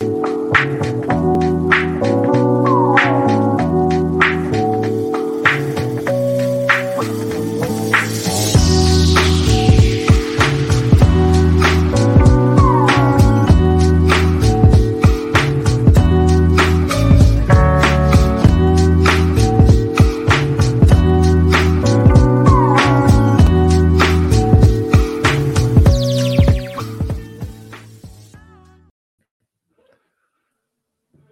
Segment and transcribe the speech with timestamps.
[0.00, 0.37] you.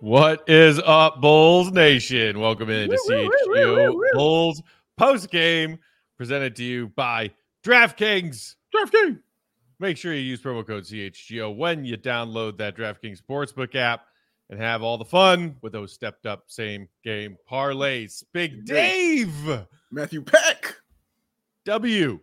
[0.06, 2.38] What is up, Bulls Nation?
[2.38, 4.62] Welcome in to CHGO Bulls
[4.96, 5.80] post game
[6.16, 7.32] presented to you by
[7.64, 8.54] DraftKings.
[8.72, 9.18] DraftKings.
[9.80, 14.02] Make sure you use promo code CHGO when you download that DraftKings Sportsbook app
[14.48, 18.22] and have all the fun with those stepped up same game parlays.
[18.32, 19.66] Big Dave.
[19.90, 20.76] Matthew Peck.
[21.64, 22.20] W.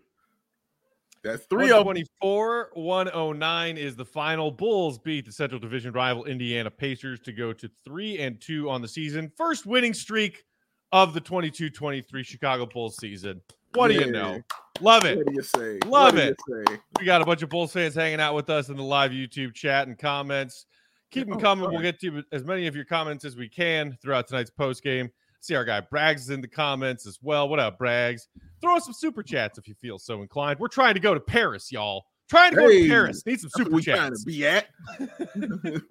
[1.23, 4.52] That's three of 124 109 is the final.
[4.52, 8.81] Bulls beat the Central Division rival Indiana Pacers to go to 3 and 2 on
[8.81, 9.31] the season.
[9.38, 10.44] First winning streak
[10.91, 13.41] of the 22 23 Chicago Bulls season.
[13.73, 14.41] What do you know?
[14.81, 15.17] Love it.
[15.17, 15.79] What do you say?
[15.88, 16.38] Love What it.
[16.47, 16.78] say?
[17.00, 19.53] We got a bunch of Bulls fans hanging out with us in the live YouTube
[19.53, 20.66] chat and comments.
[21.09, 21.69] Keep them Oh, coming.
[21.69, 25.09] We'll get to as many of your comments as we can throughout tonight's post game.
[25.44, 27.50] See our guy Braggs is in the comments as well.
[27.50, 28.28] What up, Braggs?
[28.62, 30.58] Throw us some super chats if you feel so inclined.
[30.58, 32.06] We're trying to go to Paris, y'all.
[32.30, 33.26] Trying to go to Paris.
[33.26, 34.24] Need some super what we trying chats.
[34.24, 34.68] to be at.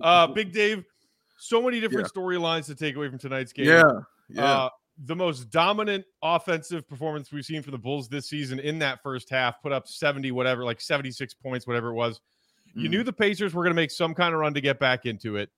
[0.00, 0.84] Uh, Big Dave,
[1.38, 3.66] so many different storylines to take away from tonight's game.
[3.66, 3.82] yeah.
[4.28, 4.44] Yeah.
[4.44, 4.68] Uh,
[5.04, 9.30] the most dominant offensive performance we've seen from the Bulls this season in that first
[9.30, 12.20] half, put up 70, whatever, like 76 points, whatever it was.
[12.74, 12.90] You Mm.
[12.92, 15.36] knew the Pacers were going to make some kind of run to get back into
[15.36, 15.50] it.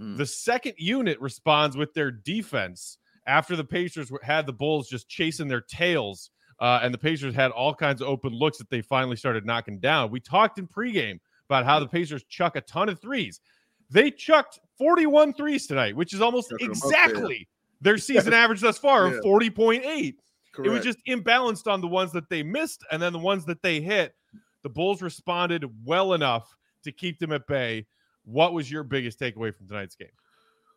[0.00, 0.16] Mm.
[0.16, 5.48] The second unit responds with their defense after the Pacers had the Bulls just chasing
[5.48, 6.30] their tails.
[6.60, 9.78] Uh, and the Pacers had all kinds of open looks that they finally started knocking
[9.78, 10.10] down.
[10.10, 11.18] We talked in pregame
[11.48, 13.40] about how the Pacers chuck a ton of threes.
[13.90, 17.48] They chucked 41 threes tonight, which is almost Chucking 'em exactly
[17.80, 19.18] their season average thus far Yeah.
[19.18, 20.14] of 40.8.
[20.64, 23.60] It was just imbalanced on the ones that they missed and then the ones that
[23.60, 24.14] they hit.
[24.62, 27.86] The Bulls responded well enough to keep them at bay.
[28.26, 30.08] What was your biggest takeaway from tonight's game?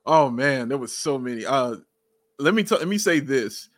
[0.06, 1.46] Oh man, there was so many.
[1.46, 1.76] Uh
[2.40, 3.70] let me tell let me say this.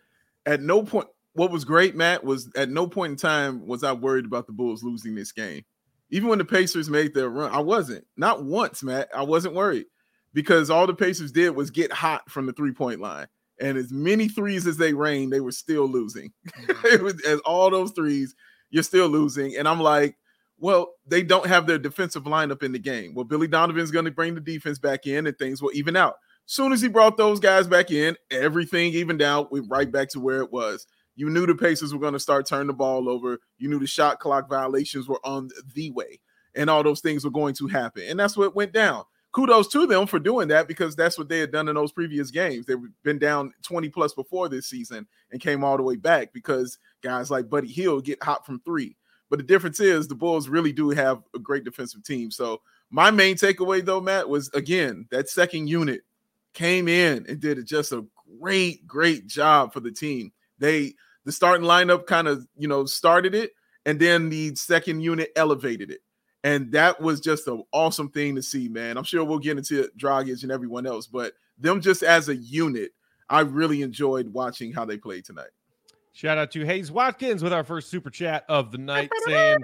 [0.46, 3.94] At no point what was great, Matt, was at no point in time was I
[3.94, 5.64] worried about the Bulls losing this game.
[6.10, 8.06] Even when the Pacers made their run, I wasn't.
[8.18, 9.08] Not once, Matt.
[9.16, 9.86] I wasn't worried
[10.34, 13.28] because all the Pacers did was get hot from the three-point line.
[13.62, 16.34] And as many threes as they rained, they were still losing.
[16.84, 18.36] it was as all those threes,
[18.72, 19.56] you're still losing.
[19.56, 20.18] And I'm like,
[20.62, 23.16] well, they don't have their defensive lineup in the game.
[23.16, 26.16] Well, Billy Donovan's going to bring the defense back in and things will even out.
[26.46, 29.52] Soon as he brought those guys back in, everything evened out.
[29.52, 30.86] We right back to where it was.
[31.16, 33.40] You knew the Pacers were going to start turning the ball over.
[33.58, 36.20] You knew the shot clock violations were on the way,
[36.56, 38.04] and all those things were going to happen.
[38.08, 39.04] And that's what went down.
[39.32, 42.32] Kudos to them for doing that because that's what they had done in those previous
[42.32, 42.66] games.
[42.66, 46.78] They've been down 20 plus before this season and came all the way back because
[47.02, 48.98] guys like Buddy Hield get hot from three.
[49.32, 52.32] But the difference is the Bulls really do have a great defensive team.
[52.32, 56.02] So my main takeaway though, Matt, was again that second unit
[56.54, 58.06] came in and did just a
[58.40, 60.34] great, great job for the team.
[60.60, 63.52] They the starting lineup kind of you know started it,
[63.86, 66.02] and then the second unit elevated it.
[66.44, 68.98] And that was just an awesome thing to see, man.
[68.98, 72.92] I'm sure we'll get into Dragic and everyone else, but them just as a unit,
[73.30, 75.52] I really enjoyed watching how they played tonight.
[76.14, 79.60] Shout out to Hayes Watkins with our first super chat of the night saying,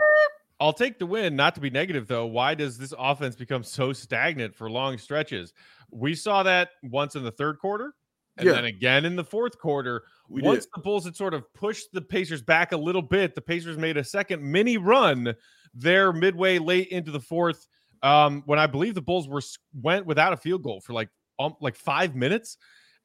[0.60, 1.36] I'll take the win.
[1.36, 2.26] Not to be negative, though.
[2.26, 5.54] Why does this offense become so stagnant for long stretches?
[5.92, 7.94] We saw that once in the third quarter
[8.38, 8.54] and Yeah.
[8.54, 10.04] then again in the fourth quarter.
[10.30, 10.72] We Once did.
[10.76, 13.98] the Bulls had sort of pushed the Pacers back a little bit, the Pacers made
[13.98, 15.36] a second mini run
[15.74, 17.68] there midway late into the fourth.
[18.04, 19.42] um, when I believe the Bulls were
[19.74, 21.10] went without a field goal for like
[21.40, 22.58] um, like five minutes,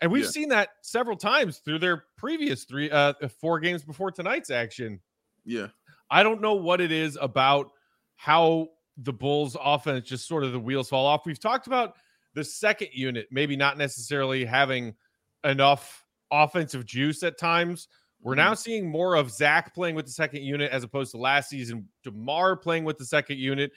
[0.03, 0.31] and we've Yeah.
[0.31, 5.01] seen that several times through their previous three uh four games before tonight's action.
[5.45, 5.67] Yeah.
[6.09, 7.71] I don't know what it is about
[8.15, 11.27] how the Bulls offense just sort of the wheels fall off.
[11.27, 11.97] We've talked about
[12.35, 14.95] the second unit maybe not necessarily having
[15.43, 17.89] enough offensive juice at times.
[18.21, 21.51] We're now seeing more of Zach playing with the second unit as opposed to last
[21.51, 23.73] season, DeMar playing with the second unit.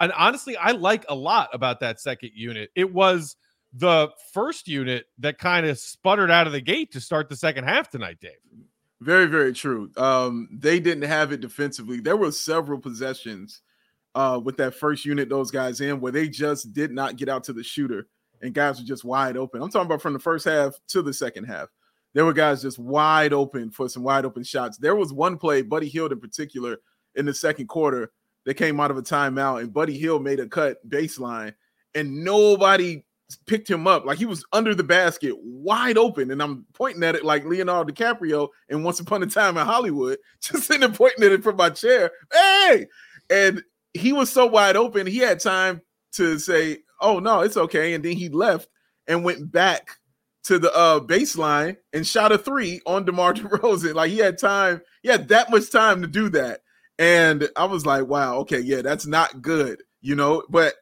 [0.00, 2.70] And honestly, I like a lot about that second unit.
[2.74, 3.36] It was
[3.76, 7.64] the first unit that kind of sputtered out of the gate to start the second
[7.64, 8.32] half tonight, Dave.
[9.00, 9.90] Very, very true.
[9.96, 12.00] Um, they didn't have it defensively.
[12.00, 13.60] There were several possessions
[14.14, 17.44] uh, with that first unit, those guys in where they just did not get out
[17.44, 18.06] to the shooter,
[18.40, 19.60] and guys were just wide open.
[19.60, 21.68] I'm talking about from the first half to the second half.
[22.12, 24.78] There were guys just wide open for some wide open shots.
[24.78, 26.78] There was one play, Buddy Hield in particular,
[27.16, 28.12] in the second quarter,
[28.44, 31.54] that came out of a timeout, and Buddy Hield made a cut baseline,
[31.94, 33.04] and nobody
[33.46, 34.04] picked him up.
[34.04, 36.30] Like he was under the basket, wide open.
[36.30, 40.18] And I'm pointing at it like Leonardo DiCaprio and Once Upon a Time in Hollywood,
[40.40, 42.10] just sitting there pointing at it from my chair.
[42.32, 42.86] Hey!
[43.30, 43.62] And
[43.92, 45.80] he was so wide open, he had time
[46.12, 47.94] to say, Oh no, it's okay.
[47.94, 48.68] And then he left
[49.06, 49.90] and went back
[50.44, 53.94] to the uh baseline and shot a three on DeMar DeRozan.
[53.94, 56.60] Like he had time, he had that much time to do that.
[56.98, 60.44] And I was like, wow, okay, yeah, that's not good, you know.
[60.48, 60.74] But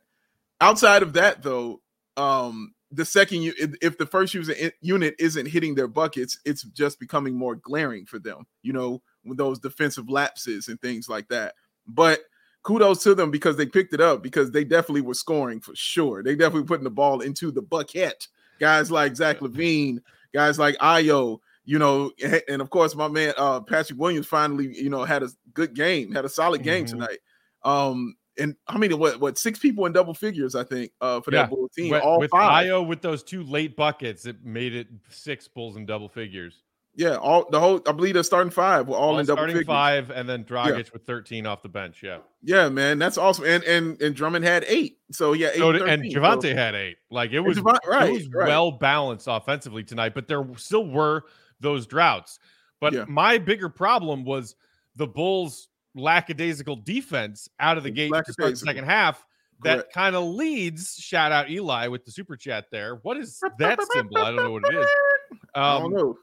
[0.60, 1.80] outside of that, though,
[2.16, 7.00] um, the second you if, the first user unit isn't hitting their buckets, it's just
[7.00, 11.54] becoming more glaring for them, you know, with those defensive lapses and things like that.
[11.86, 12.20] But
[12.62, 16.22] kudos to them because they picked it up because they definitely were scoring for sure.
[16.22, 18.28] They definitely putting the ball into the bucket.
[18.60, 19.98] Guys like Zach LaVine,
[20.34, 22.12] guys like Ayo, you know,
[22.48, 26.12] and- of course my man uh Patrick Williams finally, you know, had a good game,
[26.12, 26.90] had a solid game Mhm.
[26.90, 27.18] tonight.
[27.64, 31.32] Um and I mean what what six people in double figures, I think, uh for
[31.32, 31.42] Yeah.
[31.42, 32.66] that Bull team, with, all with five.
[32.66, 36.62] Ayo with those two late buckets, it made it six Bulls in double figures.
[36.94, 39.54] Yeah, all the whole I believe the starting five were all, All in double starting
[39.56, 39.66] figures.
[39.66, 42.02] five, and then Dragic with 13 off the bench.
[42.02, 42.18] Yeah.
[42.42, 43.46] Yeah, man, that's awesome.
[43.46, 46.20] And and and Drummond had eight, so yeah, eight So and, did- and 13, so-
[46.20, 46.98] Javonte had eight.
[47.10, 48.46] Like it was, right, it was right.
[48.48, 51.22] well balanced offensively tonight, but there still were
[51.60, 52.38] those droughts.
[52.78, 53.04] But Yeah.
[53.08, 54.54] my bigger problem was
[54.96, 59.24] the Bulls' lackadaisical defense out of the gate to start the second half.
[59.64, 60.94] That kind of leads.
[60.96, 62.96] Shout out Eli with the super chat there.
[63.02, 64.18] What is that symbol?
[64.18, 64.86] I don't know what it is.
[65.54, 66.18] I Um, don't know.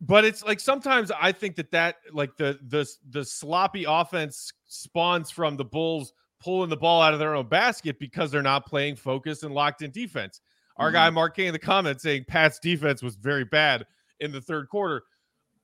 [0.00, 5.30] but it's like sometimes I think that that like the the the sloppy offense spawns
[5.30, 8.96] from the Bulls pulling the ball out of their own basket because they're not playing
[8.96, 10.40] focused and locked in defense.
[10.78, 10.94] Our Mm-hmm.
[10.94, 13.84] guy Mark King in the comments saying Pat's defense was very bad
[14.20, 15.02] in the third quarter.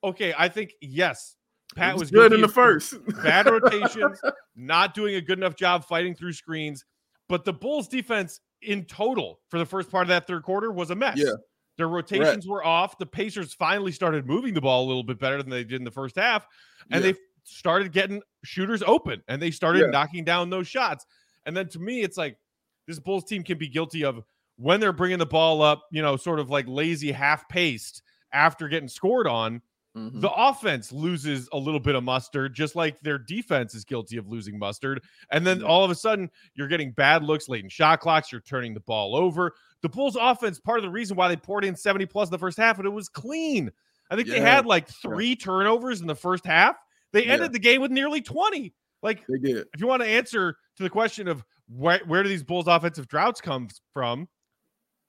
[0.03, 1.37] Okay, I think yes,
[1.75, 2.95] Pat was, was good in the first.
[3.23, 4.21] bad rotations,
[4.57, 6.85] not doing a good enough job fighting through screens.
[7.29, 10.91] But the Bulls defense in total for the first part of that third quarter was
[10.91, 11.17] a mess.
[11.19, 11.33] Yeah.
[11.77, 12.99] Their rotations were off.
[12.99, 15.85] The Pacers finally started moving the ball a little bit better than they did in
[15.85, 16.47] the first half.
[16.91, 17.13] And Yeah.
[17.13, 19.87] they started getting shooters open and they started Yeah.
[19.91, 21.05] knocking down those shots.
[21.47, 22.39] And then to me, it's like
[22.87, 24.23] this Bulls team can be guilty of
[24.57, 28.69] when they're bringing the ball up, you know, sort of like lazy, half paced after
[28.69, 29.61] getting scored on
[29.97, 30.21] Mhm.
[30.21, 34.27] the offense loses a little bit of mustard, just like their defense is guilty of
[34.29, 35.03] losing mustard.
[35.31, 38.33] And then all of a sudden, you're getting bad looks late in shot clocks.
[38.33, 39.55] You're turning the ball over.
[39.83, 42.39] The Bulls' offense, part of the reason why they poured in 70 plus in the
[42.39, 43.71] first half, and it was clean.
[44.11, 46.77] I think they had like three turnovers in the first half.
[47.13, 47.35] They Yeah.
[47.35, 48.75] ended the game with nearly 20.
[49.03, 49.67] Like, they did.
[49.75, 53.07] if you want to answer to the question of where, where do these Bulls' offensive
[53.07, 54.29] droughts come from,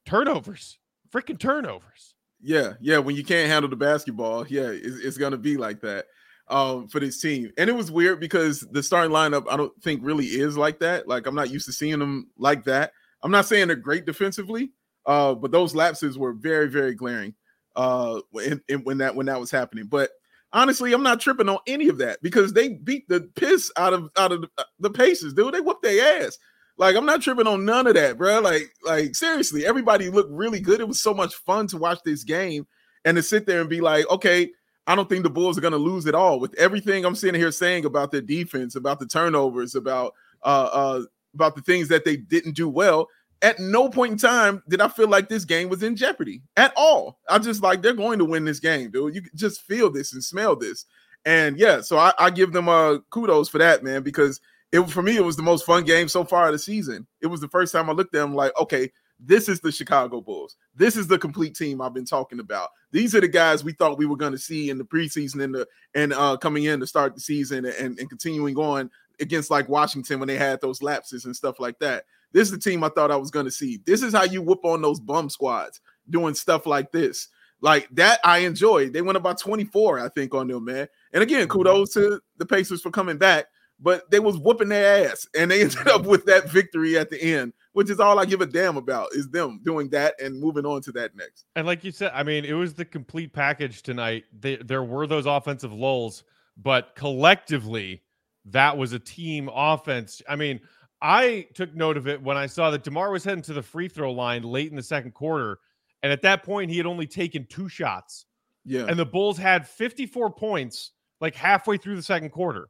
[0.06, 0.77] turnovers,
[1.12, 2.14] freaking turnovers.
[2.42, 3.00] Yeah, yeah.
[3.00, 6.06] When you can't handle the basketball, yeah, it's, it's gonna be like that
[6.48, 7.51] um, for this team.
[7.58, 11.08] And it was weird because the starting lineup, I don't think really is like that.
[11.08, 12.92] Like I'm not used to seeing them like that.
[13.24, 14.72] I'm not saying they're great defensively,
[15.06, 17.34] uh, but those lapses were very, very glaring
[17.75, 19.86] uh, when that when that was happening.
[19.86, 20.12] But
[20.54, 24.10] honestly, I'm not tripping on any of that because they beat the piss out of
[24.18, 24.89] out of the, uh, the
[25.36, 25.54] dude.
[25.54, 26.38] They whooped their ass.
[26.77, 28.41] Like I'm not tripping on none of that, bro.
[28.41, 30.82] Like, like seriously, everybody looked really good.
[30.82, 32.67] It was so much fun to watch this game
[33.05, 34.51] and to sit there and be like, okay,
[34.88, 36.39] I don't think the Bulls are going to lose at all.
[36.39, 40.13] With everything I'm sitting here saying about their defense, about the turnovers, about
[40.44, 41.01] uh, uh
[41.34, 43.08] about the things that they didn't do well.
[43.41, 46.74] At no point in time did I feel like this game was in jeopardy at
[46.75, 47.20] all.
[47.29, 49.15] I just like they're going to win this game, dude.
[49.15, 50.86] You just feel this and smell this.
[51.25, 54.39] And yeah, so I, I give them uh kudos for that, man, because
[54.75, 57.08] it for me it was the most fun game so far of the season.
[57.22, 60.22] It was the first time I looked at them like, okay, this is the Chicago
[60.22, 60.58] Bulls.
[60.75, 62.70] This is the complete team I've been talking about.
[62.91, 65.55] These are the guys we thought we were going to see in the preseason and
[65.55, 68.89] the and uh coming in to start the season and, and continuing on
[69.20, 72.05] against like Washington when they had those lapses and stuff like that.
[72.34, 73.79] This is the team I thought I was going to see.
[73.86, 75.79] This is how you whoop on those bum squads
[76.10, 77.29] doing stuff like this.
[77.62, 78.91] Like that, I enjoyed.
[78.91, 80.88] They went about 24, I think, on them, man.
[81.13, 83.46] And again, kudos to the Pacers for coming back,
[83.79, 87.22] but they was whooping their ass, and they ended up with that victory at the
[87.22, 90.65] end, which is all I give a damn about is them doing that and moving
[90.65, 91.46] on to that next.
[91.55, 94.25] And like you said, I mean, it was the complete package tonight.
[94.38, 96.24] They, there were those offensive lulls,
[96.58, 98.01] but collectively,
[98.46, 100.22] that was a team offense.
[100.29, 100.62] I mean,
[101.01, 103.88] I took note of it when I saw that DeMar was heading to the free
[103.88, 105.60] throw line late in the second quarter.
[106.03, 108.25] And at that point, he had only taken two shots.
[108.63, 110.91] Yeah, And the Bulls had 54 points
[111.22, 112.70] like halfway through the second quarter.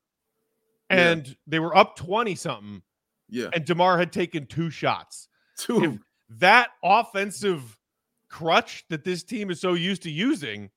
[0.90, 1.12] Yeah.
[1.12, 2.82] And they were up 20 something.
[3.30, 5.28] yeah, And DeMar had taken two shots
[5.58, 5.84] two.
[5.84, 6.00] if
[6.40, 7.78] that offensive
[8.30, 10.70] crutch that this team is so used to using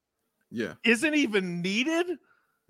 [0.51, 2.07] yeah, isn't even needed,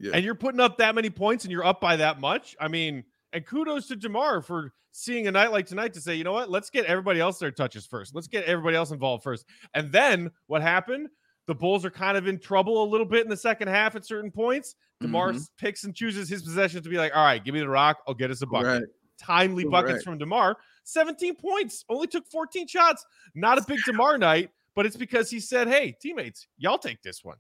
[0.01, 0.13] Yeah.
[0.15, 2.57] and you're putting up that many points and you're up by that much.
[2.61, 6.25] I mean, and kudos to DeMar for seeing a night like tonight to say, you
[6.25, 8.17] know what, let's get everybody else their touches first.
[8.17, 9.45] Let's get everybody else involved first.
[9.75, 11.09] And then what happened?
[11.49, 14.05] The Bulls are kind of in trouble a little bit in the second half at
[14.05, 14.75] certain points.
[15.01, 15.49] DeMar Mhm.
[15.57, 18.03] picks and chooses his possessions to be like, all right, give me the rock.
[18.07, 18.83] I'll get us a bucket right.
[19.19, 20.05] timely buckets Correct.
[20.05, 20.59] from DeMar.
[20.85, 23.05] 17 points, only took 14 shots.
[23.35, 27.25] Not a big DeMar night, but it's because he said, Hey, teammates, y'all take this
[27.25, 27.39] one.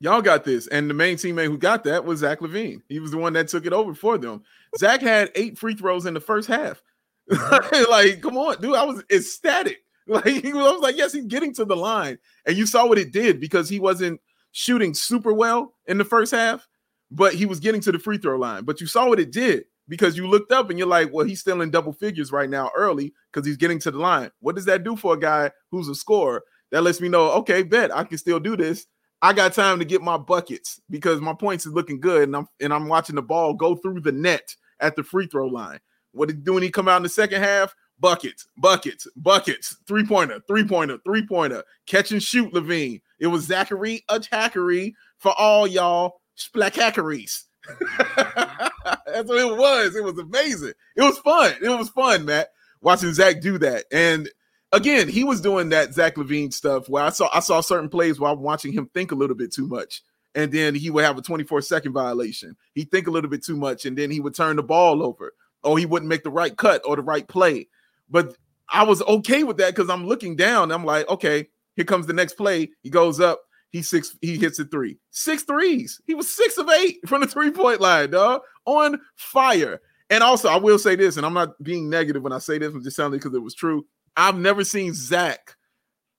[0.00, 0.66] Y'all got this.
[0.66, 2.82] And the main teammate who got that was Zach LaVine.
[2.90, 4.42] He was the one that took it over for them.
[4.78, 6.82] Zach had eight free throws in the first half.
[7.88, 8.74] like, come on, dude.
[8.76, 9.82] I was ecstatic.
[10.08, 12.18] Like, he was, I was like, yes, he's getting to the line.
[12.46, 14.20] And you saw what it did because he wasn't
[14.52, 16.68] shooting super well in the first half,
[17.10, 18.64] but he was getting to the free throw line.
[18.64, 21.40] But you saw what it did because you looked up and you're like, well, he's
[21.40, 24.30] still in double figures right now early because he's getting to the line.
[24.40, 26.42] What does that do for a guy who's a scorer?
[26.72, 28.86] That lets me know, okay, bet I can still do this.
[29.22, 32.46] I got time to get my buckets because my points is looking good, and I'm
[32.60, 35.80] and I'm watching the ball go through the net at the free throw line.
[36.12, 37.74] What did he do when he come out in the second half?
[37.98, 42.52] Buckets, buckets, buckets, three pointer, three pointer, three pointer, catch and shoot.
[42.52, 43.00] LaVine.
[43.18, 47.44] It was Zachary attackery for all y'all splackacaries.
[48.16, 49.96] That's what it was.
[49.96, 50.72] It was amazing.
[50.96, 51.54] It was fun.
[51.62, 52.50] It was fun, Matt,
[52.80, 53.84] watching Zach do that.
[53.90, 54.28] And
[54.72, 58.20] again, he was doing that Zach LaVine stuff where I saw I saw certain plays
[58.20, 60.02] while watching him think a little bit too much.
[60.34, 62.56] And then he would have a 24 second violation.
[62.74, 65.32] He'd think a little bit too much, and then he would turn the ball over,
[65.64, 67.68] or he wouldn't make the right cut or the right play.
[68.10, 68.36] But
[68.68, 70.72] I was okay with that because I'm looking down.
[70.72, 72.70] I'm like, okay, here comes the next play.
[72.82, 74.98] He goes up, he six, he hits a three.
[75.10, 76.00] Six threes.
[76.06, 78.42] He was six of eight from the three-point line, dog.
[78.64, 79.80] On fire.
[80.10, 82.72] And also, I will say this, and I'm not being negative when I say this,
[82.72, 83.86] I'm just telling because it was true.
[84.16, 85.56] I've never seen Zach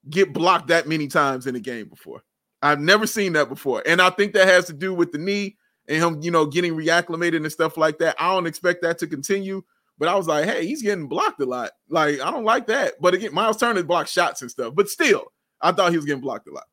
[0.09, 2.23] get blocked that many times in a game before.
[2.61, 3.83] I've never seen that before.
[3.85, 6.73] And I think that has to do with the knee and him, you know, getting
[6.73, 8.15] reacclimated and stuff like that.
[8.19, 9.63] I don't expect that to continue.
[9.99, 11.71] But I was like, hey, he's getting blocked a lot.
[11.89, 12.93] Like, I don't like that.
[13.01, 14.73] But again, Myles Turner blocked shots and stuff.
[14.75, 15.25] But still,
[15.61, 16.65] I thought he was getting blocked a lot.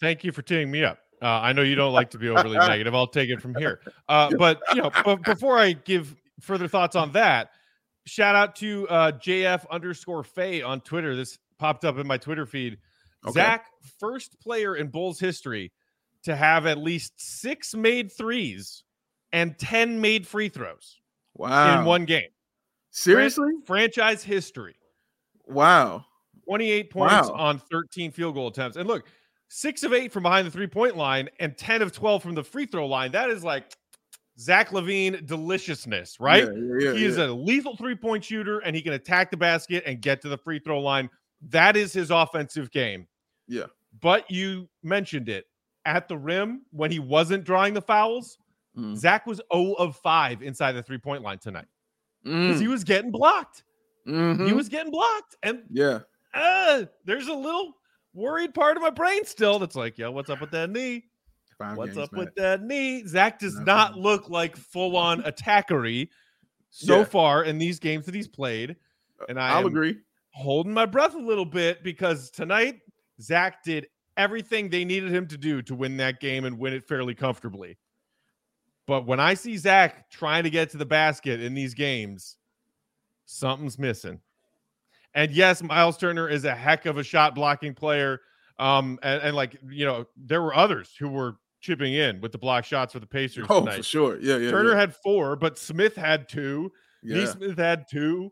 [0.00, 0.98] Thank you for teeing me up.
[1.22, 2.94] Uh, I know you don't like to be overly negative.
[2.94, 3.80] I'll take it from here.
[4.08, 7.50] Uh, but you know, before I give further thoughts on that,
[8.06, 11.14] shout out to uh, JF underscore Faye on Twitter.
[11.14, 12.78] This popped up in my Twitter feed.
[13.24, 13.34] Okay.
[13.40, 13.66] Zach,
[14.00, 15.72] first player in Bulls history
[16.24, 18.82] to have at least six made threes
[19.32, 20.98] and 10 made free throws
[21.34, 21.80] Wow.
[21.80, 22.28] in one game.
[22.94, 23.50] Seriously?
[23.66, 24.76] Franchise history.
[25.48, 26.04] Wow.
[26.44, 27.34] 28 points Wow.
[27.34, 28.76] on 13 field goal attempts.
[28.76, 29.08] And look,
[29.48, 32.44] six of eight from behind the three point line and 10 of 12 from the
[32.44, 33.10] free throw line.
[33.10, 33.74] That is like
[34.38, 36.44] Zach LaVine deliciousness, right?
[36.44, 37.26] Yeah, yeah, yeah, he is yeah.
[37.26, 40.38] a lethal three point shooter and he can attack the basket and get to the
[40.38, 41.10] free throw line.
[41.48, 43.08] That is his offensive game.
[43.48, 43.66] Yeah.
[44.00, 45.46] But you mentioned it
[45.84, 48.38] at the rim when he wasn't drawing the fouls.
[48.78, 48.96] Mm.
[48.96, 51.66] Zach was 0 of 5 inside the three point line tonight
[52.24, 52.60] because Mm.
[52.60, 53.62] he was getting blocked.
[54.06, 54.46] Mhm.
[54.46, 55.36] He was getting blocked.
[55.42, 56.00] And yeah.
[56.34, 57.72] uh, there's a little
[58.12, 61.04] worried part of my brain still that's like, yo, what's up with that knee?
[61.58, 63.06] Five What's up with that knee?
[63.06, 66.08] Zach does not look like full on attackery
[66.70, 67.04] so Yeah.
[67.04, 68.74] far in these games that he's played.
[69.28, 69.98] And I I'll agree.
[70.32, 72.80] holding my breath a little bit because tonight
[73.20, 76.86] Zach did everything they needed him to do to win that game and win it
[76.88, 77.76] fairly comfortably.
[78.86, 82.36] But when I see Zach trying to get to the basket in these games,
[83.24, 84.20] something's missing.
[85.14, 88.20] And yes, Myles Turner is a heck of a shot blocking player.
[88.58, 92.38] Um, and, and like you know, there were others who were chipping in with the
[92.38, 93.78] block shots for the Pacers Oh, tonight.
[93.78, 94.18] for sure.
[94.20, 94.50] Yeah, yeah.
[94.50, 94.78] Turner yeah.
[94.80, 96.70] had four, but Smith had two.
[97.02, 97.16] yeah.
[97.24, 98.30] Nesmith had two.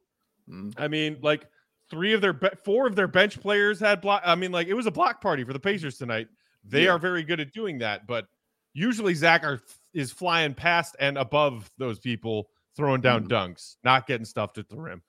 [0.50, 0.74] Mhm.
[0.76, 1.46] I mean, like
[1.88, 4.22] three of their be- four of their bench players had block.
[4.24, 6.28] I mean, like it was a block party for the Pacers tonight.
[6.64, 6.90] They Yeah.
[6.92, 8.26] are very good at doing that, but
[8.74, 9.60] usually Zach are
[9.94, 13.28] is flying past and above those people, throwing down Mhm.
[13.28, 15.02] dunks, not getting stuffed at the rim.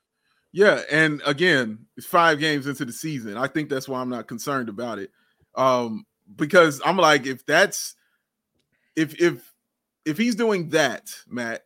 [0.52, 3.38] Yeah, and again, it's five games into the season.
[3.38, 5.12] I think that's why I'm not concerned about it.
[5.56, 7.96] Um, because I'm like, if that's
[8.96, 9.52] if if
[10.06, 11.64] if he's doing that, Matt,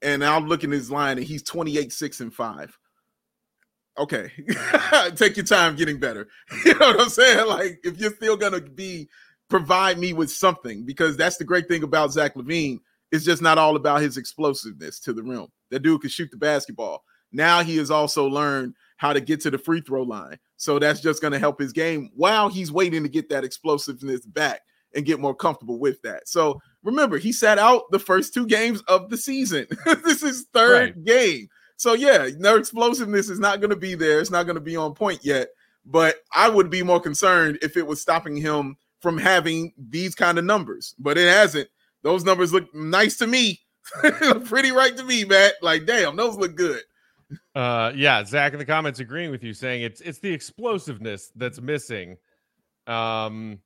[0.00, 2.78] and I'm looking at his line and he's 28, 6, and 5.
[3.98, 4.30] Okay.
[5.16, 6.28] Take your time getting better.
[6.64, 7.46] You know what I'm saying?
[7.46, 9.08] Like, if you're still gonna be
[9.50, 12.78] provide me with something, because that's the great thing about Zach LaVine.
[13.12, 15.48] It's just not all about his explosiveness to the rim.
[15.70, 17.02] That dude can shoot the basketball.
[17.32, 20.38] Now he has also learned how to get to the free throw line.
[20.56, 24.26] So that's just going to help his game while he's waiting to get that explosiveness
[24.26, 24.60] back
[24.94, 26.28] and get more comfortable with that.
[26.28, 29.66] So remember, he sat out the first two games of the season.
[30.04, 31.04] this is third right.
[31.04, 31.48] game.
[31.76, 34.20] So yeah, no explosiveness is not going to be there.
[34.20, 35.48] It's not going to be on point yet.
[35.86, 40.38] But I would be more concerned if it was stopping him from having these kind
[40.38, 40.94] of numbers.
[40.98, 41.68] But it hasn't.
[42.02, 43.60] Those numbers look nice to me.
[44.44, 45.54] Pretty right to me, Matt.
[45.62, 46.82] Like, damn, those look good.
[47.54, 51.60] Uh, yeah, Zach in the comments agreeing with you, saying it's it's the explosiveness that's
[51.60, 52.16] missing.
[52.86, 53.60] Um,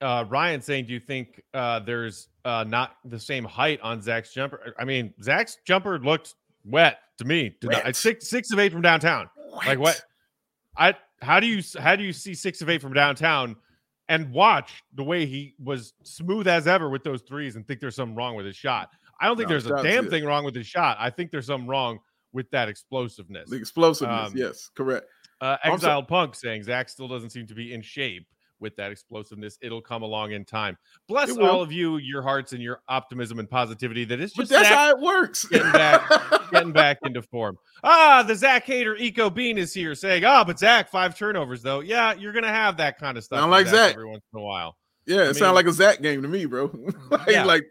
[0.00, 4.34] uh, Ryan saying, do you think uh, there's uh, not the same height on Zach's
[4.34, 4.74] jumper?
[4.78, 7.56] I mean, Zach's jumper looked wet to me.
[7.62, 7.94] Wet.
[7.94, 9.30] Six six of eight from downtown.
[9.36, 9.66] What?
[9.66, 10.02] Like what?
[10.76, 13.56] I how do you how do you see six of eight from downtown
[14.12, 17.96] and watch the way he was smooth as ever with those threes and think there's
[17.96, 18.90] something wrong with his shot?
[19.18, 20.98] I don't think no, there's a damn thing wrong with his shot.
[21.00, 21.98] I think there's something wrong
[22.32, 23.48] with that explosiveness.
[23.48, 25.06] The explosiveness, um, yes, correct.
[25.40, 28.26] Uh, Exiled Punk saying Zach still doesn't seem to be in shape
[28.62, 29.58] with that explosiveness.
[29.60, 30.78] It'll come along in time.
[31.08, 34.04] Bless all of you, your hearts and your optimism and positivity.
[34.04, 35.44] That is just but that's Zach how it works.
[35.44, 36.08] getting back,
[36.50, 37.58] getting back into form.
[37.84, 41.62] Ah, the Zach hater Eco Bean is here saying, "Ah, oh, but Zach five turnovers
[41.62, 41.80] though.
[41.80, 43.40] Yeah, you're gonna have that kind of stuff.
[43.40, 44.76] I like Zach, Zach every once in a while.
[45.06, 46.70] Yeah, it I sounds like a Zach game to me, bro.
[47.10, 47.44] like, yeah.
[47.44, 47.64] like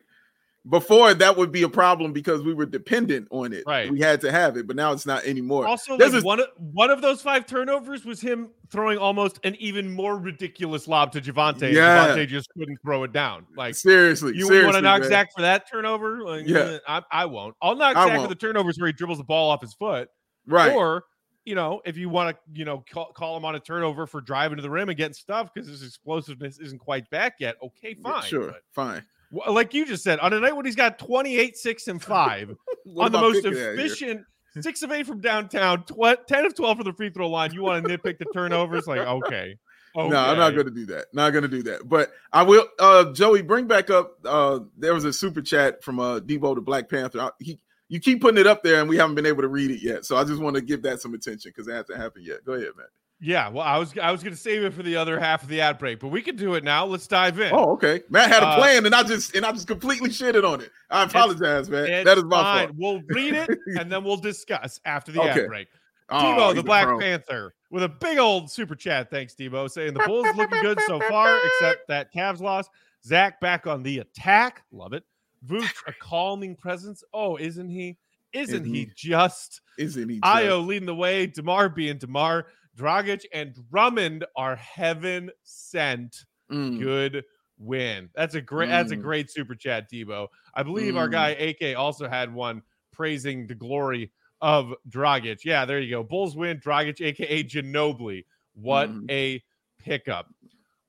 [0.69, 3.63] before that would be a problem because we were dependent on it.
[3.65, 3.91] Right.
[3.91, 5.65] We had to have it, but now it's not anymore.
[5.65, 9.55] Also, like a, one, of, one of those five turnovers was him throwing almost an
[9.59, 11.73] even more ridiculous lob to Javonte.
[11.73, 12.09] Yeah.
[12.09, 13.47] Javonte just couldn't throw it down.
[13.55, 15.09] Like seriously, you seriously, want to knock man.
[15.09, 16.21] Zach for that turnover?
[16.21, 17.55] Like, yeah, eh, I, I, won't.
[17.61, 18.29] I'll knock I Zach won't.
[18.29, 20.09] for the turnovers where he dribbles the ball off his foot.
[20.45, 20.73] Right.
[20.73, 21.05] Or
[21.43, 24.21] you know, if you want to, you know, call, call, him on a turnover for
[24.21, 27.55] driving to the rim and getting stuff because his explosiveness isn't quite back yet.
[27.63, 28.21] Okay, fine.
[28.21, 31.87] Sure, but, fine like you just said, on a night when he's got 28, 6,
[31.87, 32.55] and 5
[32.97, 34.25] on the most efficient
[34.59, 37.61] six of eight from downtown, tw- 10 of 12 from the free throw line, you
[37.63, 38.87] want to nitpick the turnovers?
[38.87, 39.55] Like, okay.
[39.93, 40.09] Okay.
[40.09, 41.07] No, I'm not going to do that.
[41.13, 41.87] Not going to do that.
[41.87, 42.65] But I will.
[42.79, 44.13] Uh, Joey, bring back up.
[44.23, 47.19] Uh, there was a super chat from uh, Debo to Black Panther.
[47.19, 49.69] I, he, you keep putting it up there, and we haven't been able to read
[49.69, 50.05] it yet.
[50.05, 52.45] So I just want to give that some attention because it hasn't happened yet.
[52.45, 52.87] Go ahead, man.
[53.23, 55.49] Yeah, well, I was I was going to save it for the other half of
[55.49, 56.87] the ad break, but we can do it now.
[56.87, 57.53] Let's dive in.
[57.53, 58.01] Oh, okay.
[58.09, 60.71] Matt had a uh, plan, and I just and I just completely shitted on it.
[60.89, 62.03] I apologize, man.
[62.03, 62.67] That is my fine.
[62.67, 62.77] fault.
[62.79, 65.41] We'll read it and then we'll discuss after the okay.
[65.41, 65.67] ad break.
[66.09, 69.11] Oh, the Black Panther, with a big old super chat.
[69.11, 72.67] Thanks, Debo, saying the Bulls looking good so far, except that Cavs loss.
[73.05, 74.63] Zach back on the attack.
[74.71, 75.03] Love it.
[75.47, 77.03] Vooch, a calming presence.
[77.13, 77.97] Oh, isn't he?
[78.33, 79.61] Isn't, isn't he, he just?
[79.77, 80.19] Isn't he?
[80.21, 81.27] Ayo leading the way.
[81.27, 82.47] Demar being Demar.
[82.77, 86.25] Dragic and Drummond are heaven sent.
[86.51, 86.79] Mm.
[86.79, 87.23] Good
[87.57, 88.09] win.
[88.15, 88.69] That's a great.
[88.69, 88.71] Mm.
[88.71, 89.01] That's a mm.
[89.01, 90.27] great super chat, Debo.
[90.53, 90.97] I believe mm.
[90.97, 95.39] our guy AK also had one praising the glory of Dragic.
[95.45, 96.03] Yeah, there you go.
[96.03, 96.59] Bulls win.
[96.59, 98.25] Dragic, aka Ginobili.
[98.53, 99.09] What mm.
[99.09, 99.43] a
[99.79, 100.27] pickup.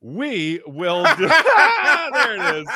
[0.01, 1.03] We will.
[1.17, 2.67] Do- there it is.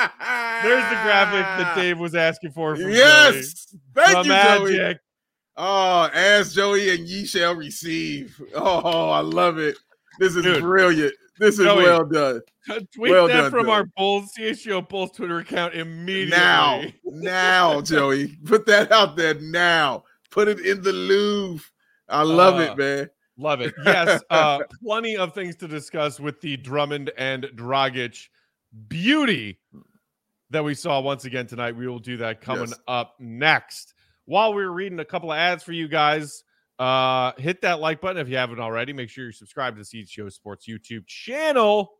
[0.63, 2.77] There's the graphic that Dave was asking for.
[2.77, 3.79] yes, Joey.
[3.95, 4.77] thank the you, magic.
[4.77, 4.99] Joey.
[5.57, 8.39] Oh, ask Joey and ye shall receive.
[8.53, 9.75] Oh, I love it.
[10.19, 11.13] This is Dude, brilliant.
[11.39, 12.41] This is Joey, well done.
[12.93, 13.73] Tweet well that done, from Joey.
[13.73, 16.37] our Bulls CHGO Bulls Twitter account immediately.
[16.37, 20.03] Now, now, Joey, put that out there now.
[20.29, 21.65] Put it in the Louvre.
[22.07, 23.09] I love uh, it, man.
[23.37, 23.73] Love it.
[23.83, 28.27] Yes, uh, plenty of things to discuss with the Drummond and Dragic
[28.87, 29.59] beauty
[30.51, 31.75] that we saw once again tonight.
[31.75, 32.79] We will do that coming yes.
[32.87, 33.95] up next
[34.27, 36.43] while we are reading a couple of ads for you guys,
[36.77, 38.93] uh, hit that like button if you haven't already.
[38.93, 41.93] Make sure you're subscribed to the CHGO Sports YouTube channel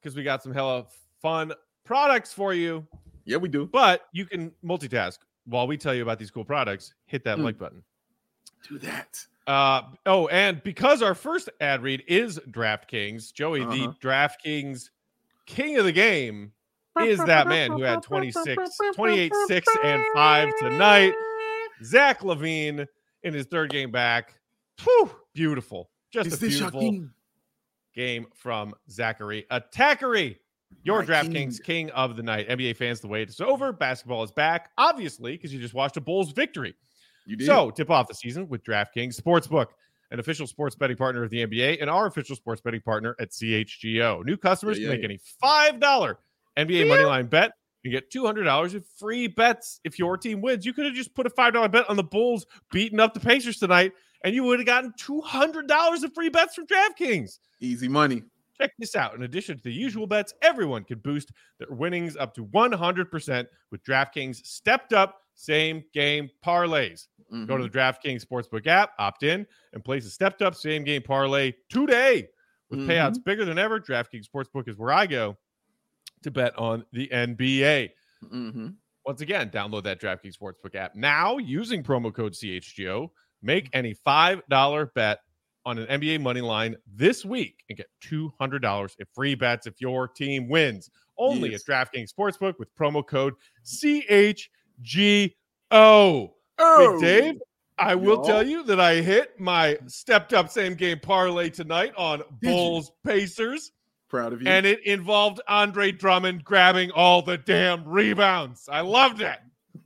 [0.00, 0.86] because we got some hella
[1.20, 1.52] fun
[1.84, 2.84] products for you.
[3.24, 3.66] Yeah, we do.
[3.66, 6.94] But you can multitask while we tell you about these cool products.
[7.06, 7.44] Hit that mm.
[7.44, 7.84] like button.
[8.68, 9.24] Do that.
[9.46, 13.70] Uh oh, and because our first ad read is DraftKings, Joey, uh-huh.
[13.70, 14.88] the DraftKings
[15.46, 16.52] king of the game
[17.00, 21.14] is that man who had 26, 28, 6, and 5 tonight.
[21.84, 22.86] Zach LaVine
[23.22, 24.38] in his third game back.
[24.82, 25.90] Whew, beautiful.
[26.12, 27.08] Just is a beautiful
[27.94, 30.36] game from Zachary Attackery.
[30.84, 31.86] Your DraftKings king.
[31.86, 32.48] king of the night.
[32.48, 33.72] NBA fans, the wait is over.
[33.72, 36.74] Basketball is back, obviously, because you just watched a Bulls victory.
[37.26, 37.46] You did.
[37.46, 39.66] So, tip off the season with DraftKings Sportsbook,
[40.10, 43.30] an official sports betting partner of the NBA and our official sports betting partner at
[43.30, 44.24] CHGO.
[44.24, 46.14] New customers Yeah, can yeah, make any $5
[46.56, 46.94] NBA Yeah.
[46.96, 47.52] moneyline bet.
[47.82, 50.64] You get $200 in free bets if your team wins.
[50.64, 53.58] You could have just put a $5 bet on the Bulls beating up the Pacers
[53.58, 53.92] tonight,
[54.24, 57.38] and you would have gotten $200 in free bets from DraftKings.
[57.60, 58.22] Easy money.
[58.60, 59.14] Check this out.
[59.16, 63.82] In addition to the usual bets, everyone can boost their winnings up to 100% with
[63.82, 67.08] DraftKings stepped up same game parlays.
[67.46, 67.72] Go to Mhm.
[67.72, 72.28] the DraftKings Sportsbook app, opt in, and place a stepped up same game parlay today.
[72.70, 72.86] With Mhm.
[72.86, 75.36] payouts bigger than ever, DraftKings Sportsbook is where I go
[76.22, 77.90] to bet on the NBA.
[78.24, 78.76] Mhm.
[79.04, 83.10] Once again, download that DraftKings Sportsbook app now using promo code CHGO.
[83.42, 85.20] Make any $5 bet
[85.64, 90.06] on an NBA money line this week and get $200 in free bets if your
[90.08, 90.88] team wins.
[91.18, 91.68] Only Yes.
[91.68, 95.30] at DraftKings Sportsbook with promo code CHGO.
[95.70, 97.40] Oh, Big Dave,
[97.78, 98.24] I will Y'all.
[98.24, 102.22] tell you that I hit my stepped up same game parlay tonight on?
[102.42, 103.72] Bulls Pacers,
[104.12, 104.46] proud of you.
[104.48, 108.68] and it involved Andre Drummond grabbing all the damn rebounds.
[108.70, 109.38] I loved it.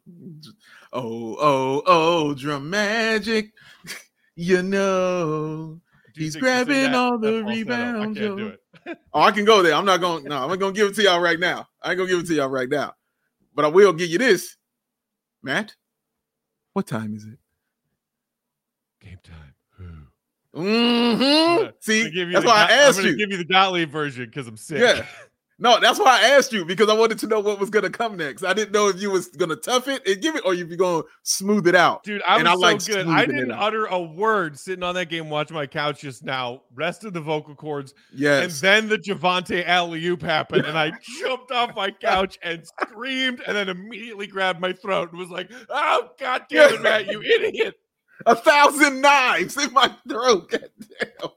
[0.92, 3.52] oh, oh, oh, drum magic.
[4.34, 5.80] you know.
[6.16, 8.60] He's you grabbing that- all the rebounds, I can't do it.
[9.12, 9.74] Oh, I can go there.
[9.74, 10.22] I'm not going.
[10.24, 11.66] No, I'm not going to give it to y'all right now.
[11.82, 12.94] I ain't going to give it to y'all right now.
[13.52, 14.56] But I will give you this,
[15.42, 15.74] Matt.
[16.72, 17.38] What time is it?
[19.00, 19.45] Game time.
[20.56, 21.70] Mm-hmm.
[21.80, 23.16] See, that's why I I'm asked gonna you.
[23.16, 24.80] Give you the Gottlieb version because I'm sick.
[24.80, 25.04] Yeah.
[25.58, 27.90] No, that's why I asked you because I wanted to know what was going to
[27.90, 28.42] come next.
[28.42, 30.68] I didn't know if you was going to tough it and give it, or if
[30.68, 32.04] you're going to smooth it out.
[32.04, 33.08] Dude, I was I so like good.
[33.08, 36.62] I didn't utter a word sitting on that game watching my couch just now.
[36.74, 38.42] Rested the vocal cords, yes.
[38.42, 43.40] and then the Javonte alley oop happened, and I jumped off my couch and screamed,
[43.46, 47.22] and then immediately grabbed my throat and was like, "Oh God damn it, Matt, you
[47.22, 47.76] idiot!"
[48.24, 50.50] A thousand knives in my throat.
[50.50, 51.30] God damn.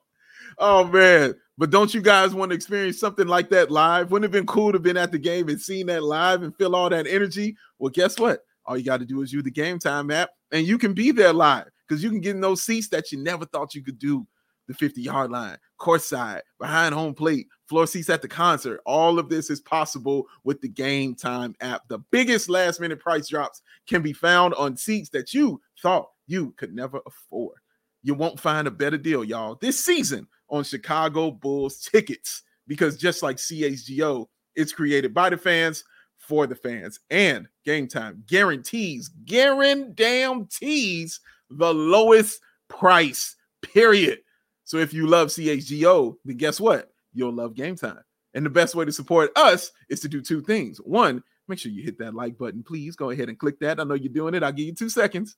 [0.58, 1.36] Oh man.
[1.58, 4.12] But don't you guys want to experience something like that live?
[4.12, 6.42] Wouldn't it have been cool to have been at the game and seen that live
[6.42, 7.58] and feel all that energy?
[7.80, 8.46] Well, guess what?
[8.66, 11.12] All you got to do is use the game time app and you can be
[11.12, 14.00] there live because you can get in those seats that you never thought you could
[14.00, 14.26] do.
[14.68, 18.82] The 50 yard line, court side, behind home plate, floor seats at the concert.
[18.86, 21.88] All of this is possible with the Game Time app.
[21.88, 26.54] The biggest last minute price drops can be found on seats that you thought you
[26.58, 27.58] could never afford.
[28.04, 33.24] You won't find a better deal, y'all, this season on Chicago Bulls tickets because just
[33.24, 35.84] like CHGO, it's created by the fans
[36.18, 37.00] for the fans.
[37.10, 44.20] And Game Time guarantees, guarantees the lowest price, period.
[44.64, 46.92] So if you love CHGO, then guess what?
[47.14, 48.04] You'll love Game Time.
[48.36, 50.78] And the best way to support us is to do two things.
[50.78, 52.96] One, make sure you hit that like button, please.
[52.96, 53.80] Go ahead and click that.
[53.80, 54.44] I know you're doing it.
[54.44, 55.36] I'll give you two seconds.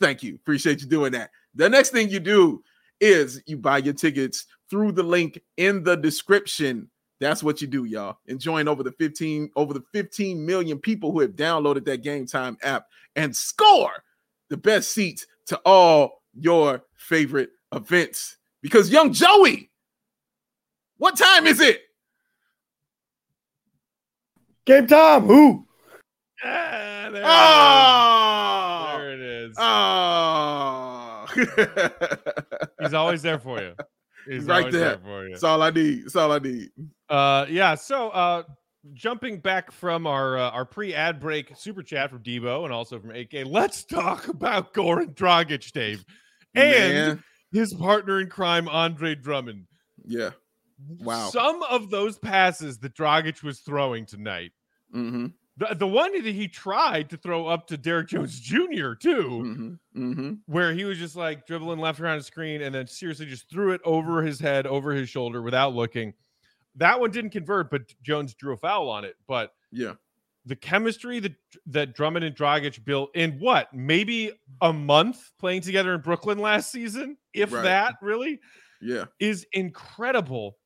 [0.00, 0.34] Thank you.
[0.34, 1.30] Appreciate you doing that.
[1.54, 2.62] The next thing you do
[3.00, 6.90] is you buy your tickets through the link in the description.
[7.20, 8.18] That's what you do, y'all.
[8.28, 12.26] And join over the 15 over the 15 million people who have downloaded that Game
[12.26, 13.90] Time app and score
[14.50, 18.36] the best seats to all your favorite events.
[18.62, 19.70] Because young Joey,
[20.98, 21.82] what time is it?
[24.66, 25.22] Game time.
[25.22, 25.66] Who?
[26.44, 27.22] Ah, Oh, it
[29.50, 29.56] is.
[29.58, 31.26] oh.
[31.56, 32.20] There.
[32.80, 33.74] He's always there for you.
[34.28, 34.98] He's Right always there.
[34.98, 35.30] for you.
[35.30, 36.04] That's all I need.
[36.04, 36.70] That's all I need.
[37.08, 37.74] Uh, yeah.
[37.76, 38.42] So, uh,
[38.92, 42.98] jumping back from our uh, our pre ad break super chat from Debo and also
[42.98, 46.04] from AK, let's talk about Goran Dragic, Dave,
[46.54, 47.24] and Man.
[47.52, 49.66] his partner in crime, Andre Drummond.
[50.04, 50.30] Yeah.
[51.00, 51.28] Wow.
[51.30, 54.52] Some of those passes that Dragic was throwing tonight,
[54.94, 55.26] Mm-hmm.
[55.58, 58.92] The, the one that he tried to throw up to Derrick Jones Jr.
[58.92, 60.10] too, Mm-hmm.
[60.10, 60.32] Mm-hmm.
[60.46, 63.72] where he was just like dribbling left around the screen and then seriously just threw
[63.72, 66.12] it over his head, over his shoulder without looking.
[66.74, 69.16] That one didn't convert, but Jones drew a foul on it.
[69.26, 69.94] But Yeah.
[70.44, 71.32] the chemistry that
[71.68, 76.70] that Drummond and Dragic built in what maybe a month playing together in Brooklyn last
[76.70, 77.62] season, if Right.
[77.62, 78.40] that really
[78.82, 79.06] Yeah.
[79.18, 80.58] is incredible.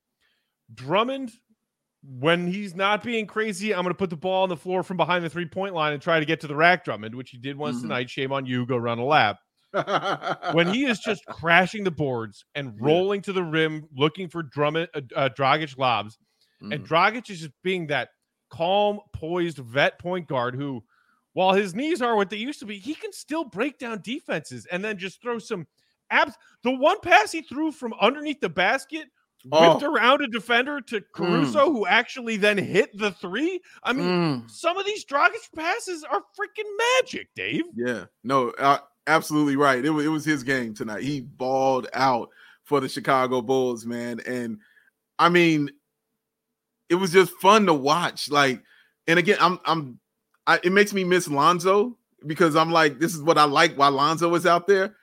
[0.75, 1.31] Drummond,
[2.03, 4.97] when he's not being crazy, I'm going to put the ball on the floor from
[4.97, 7.39] behind the three point line and try to get to the rack, Drummond, which he
[7.39, 7.83] did once Mhm.
[7.83, 8.11] tonight.
[8.11, 8.65] Shame on you.
[8.67, 9.39] Go run a lap.
[10.53, 12.85] when he is just crashing the boards and Yeah.
[12.85, 16.19] rolling to the rim, looking for Drummond, uh, uh, Dragic lobs,
[16.61, 16.87] and Mhm.
[16.89, 18.09] Dragic is just being that
[18.49, 20.83] calm, poised vet point guard who,
[21.35, 24.67] while his knees are what they used to be, he can still break down defenses
[24.67, 25.69] and then just throw some
[26.11, 26.35] abs.
[26.65, 29.09] The one pass he threw from underneath the basket
[29.45, 29.93] whipped Oh.
[29.93, 33.61] around a defender to Caruso, who actually then hit the three.
[33.83, 34.07] I mean,
[34.45, 34.51] Mm.
[34.51, 36.71] some of these Dragic passes are freaking
[37.03, 37.65] magic, Dave.
[37.75, 38.05] Yeah.
[38.25, 39.85] No, I, absolutely right.
[39.85, 41.03] It was, it was his game tonight.
[41.03, 42.29] He balled out
[42.65, 44.21] for the Chicago Bulls, man.
[44.27, 44.59] And
[45.19, 45.71] I mean,
[46.89, 48.31] it was just fun to watch.
[48.31, 48.63] Like,
[49.07, 49.99] and again, I'm I'm
[50.47, 53.91] I, it makes me miss Lonzo because I'm like, this is what I like while
[53.93, 54.97] Lonzo is out there.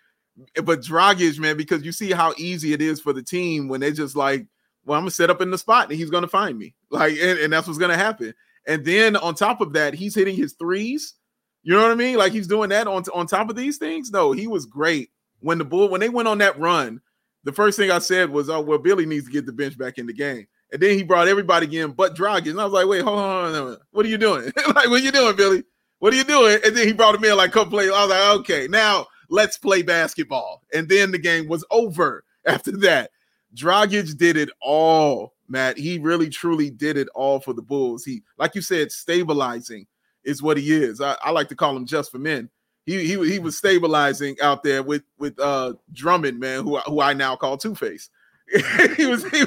[0.63, 3.91] But Dragic, man, because you see how easy it is for the team when they're
[3.91, 4.45] just like,
[4.86, 6.76] well, I'm gonna set up in the spot and he's gonna find me.
[6.89, 8.34] Like, and, and that's what's gonna happen.
[8.67, 11.15] And then on top of that, he's hitting his threes.
[11.63, 12.17] You know what I mean?
[12.17, 14.12] Like he's doing that on, on top of these things.
[14.12, 15.10] No, he was great.
[15.39, 17.02] When the bull when they went on that run,
[17.43, 19.97] the first thing I said was, Oh, well, Billy needs to get the bench back
[19.97, 20.47] in the game.
[20.71, 22.52] And then he brought everybody in but Dragic.
[22.52, 23.78] And I was like, wait, hold on, hold on.
[23.91, 24.43] What are you doing?
[24.67, 25.63] like, what are you doing, Billy?
[26.00, 26.60] What are you doing?
[26.63, 27.91] And then he brought him in like couple plays.
[27.91, 30.63] I was like, okay, now let's play basketball.
[30.74, 33.12] And then the game was over after that.
[33.56, 35.78] Dragic did it all, Matt.
[35.78, 38.04] He really truly did it all for the Bulls.
[38.04, 39.88] He, like you said, stabilizing
[40.24, 41.00] is what he is.
[41.02, 42.50] I, I like to call him just for men.
[42.86, 47.13] He, he he was stabilizing out there with with uh Drummond, man, who who I
[47.13, 48.10] now call Two Face.
[48.96, 49.44] he was he,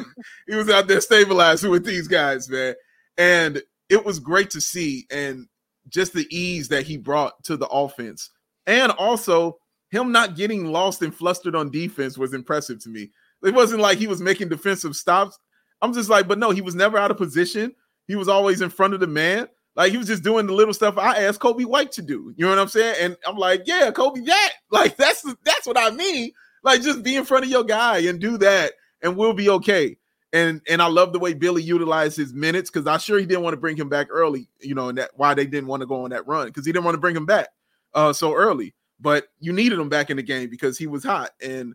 [0.46, 2.74] he was out there stabilizing with these guys, man.
[3.16, 5.46] And it was great to see and
[5.88, 8.30] just the ease that he brought to the offense.
[8.66, 9.58] And also
[9.90, 13.10] him not getting lost and flustered on defense was impressive to me.
[13.42, 15.38] It wasn't like he was making defensive stops.
[15.82, 17.74] I'm just like, but no, he was never out of position.
[18.06, 19.48] He was always in front of the man.
[19.76, 22.34] Like he was just doing the little stuff I asked Coby White to do.
[22.36, 22.96] You know what I'm saying?
[23.00, 26.32] And I'm like, yeah, Coby, that like that's that's what I mean.
[26.62, 28.72] Like just be in front of your guy and do that
[29.02, 29.96] and we'll be okay.
[30.32, 33.42] And and I love the way Billy utilized his minutes because I'm sure he didn't
[33.42, 35.86] want to bring him back early, you know, and that why they didn't want to
[35.86, 37.48] go on that run because he didn't want to bring him back
[37.94, 38.74] uh so early.
[39.00, 41.74] But you needed him back in the game because he was hot, and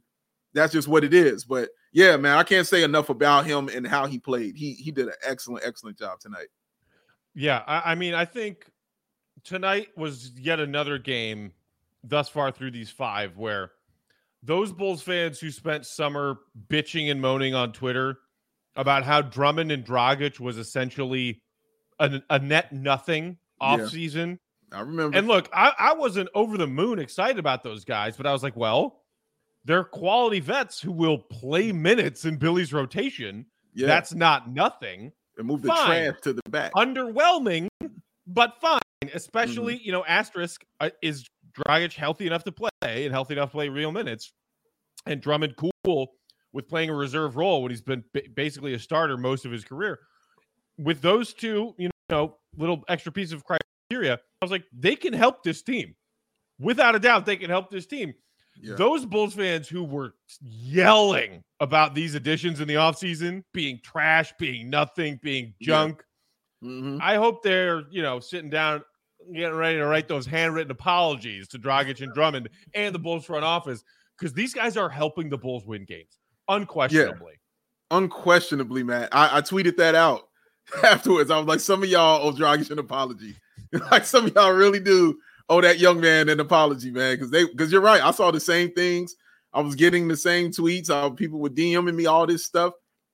[0.54, 1.44] that's just what it is.
[1.44, 4.56] But yeah, man, I can't say enough about him and how he played.
[4.56, 6.48] He he did an excellent, excellent job tonight.
[7.34, 8.70] Yeah, I, I mean, I think
[9.44, 11.52] tonight was yet another game
[12.04, 13.72] thus far through these five where
[14.44, 18.20] those Bulls fans who spent summer bitching and moaning on Twitter
[18.76, 21.42] about how Drummond and Dragic was essentially
[22.00, 23.88] a, a net nothing off Yeah.
[24.71, 25.17] I remember.
[25.17, 28.43] And look, I, I wasn't over the moon excited about those guys, but I was
[28.43, 29.01] like, well,
[29.63, 33.45] they're quality vets who will play minutes in Billy's rotation.
[33.73, 35.12] yeah, That's not nothing.
[35.38, 35.86] and move the fine.
[36.12, 36.73] trash to the back.
[36.73, 37.67] Underwhelming,
[38.28, 38.80] but fine.
[39.13, 39.84] Especially, Mm-hmm.
[39.86, 41.25] you know, asterisk uh, is
[41.67, 44.32] Dragic healthy enough to play and healthy enough to play real minutes,
[45.06, 46.13] and Drummond cool
[46.54, 49.63] with playing a reserve role when he's been ba- basically a starter most of his
[49.63, 49.99] career.
[50.78, 53.60] With those two, you know, little extra piece of criteria,
[53.91, 55.95] I was like, they can help this team.
[56.60, 58.13] Without a doubt, they can help this team.
[58.62, 58.76] Yeah.
[58.76, 64.69] Those Bulls fans who were yelling about these additions in the offseason being trash, being
[64.69, 65.65] nothing, being Yeah.
[65.67, 66.04] junk.
[66.63, 67.00] Mhm.
[67.02, 68.82] I hope they're, you know, sitting down,
[69.34, 73.43] getting ready to write those handwritten apologies to Dragic and Drummond and the Bulls front
[73.43, 73.84] office
[74.17, 76.17] because these guys are helping the Bulls win games
[76.48, 77.34] unquestionably.
[77.91, 79.10] Unquestionably, Matt.
[79.12, 80.30] I, I tweeted that out
[80.84, 81.30] afterwards.
[81.30, 83.36] I was like, some of y'all owe Dragic an apology.
[83.91, 85.18] like some of y'all really do
[85.50, 87.15] owe that young man an apology, man.
[87.15, 88.02] Because they because you're right.
[88.04, 89.15] I saw the same things.
[89.54, 90.89] I was getting the same tweets.
[90.89, 92.74] Uh, people were DMing me all this stuff,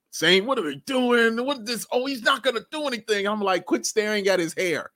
[0.10, 1.43] saying, "What are they doing?
[1.45, 1.88] What is this?
[1.91, 4.91] Oh, he's not gonna do anything." I'm like, quit staring at his hair.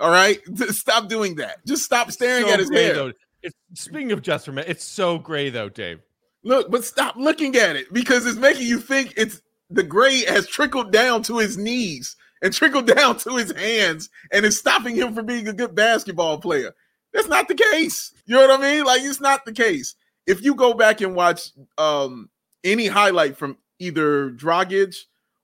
[0.00, 1.64] All right, stop doing that.
[1.66, 2.94] Just stop staring So at his hair.
[2.94, 3.12] though.
[3.42, 6.00] It's, speaking of Jester, man, it's so gray though, Dave.
[6.44, 10.46] Look, but stop looking at it because it's making you think it's the gray has
[10.46, 15.14] trickled down to his knees and trickle down to his hands and is stopping him
[15.14, 16.74] from being a good basketball player.
[17.12, 18.12] That's not the case.
[18.26, 18.84] You know what I mean?
[18.84, 19.94] Like it's not the case.
[20.26, 22.28] If you go back and watch um
[22.64, 24.94] any highlight from either Dragic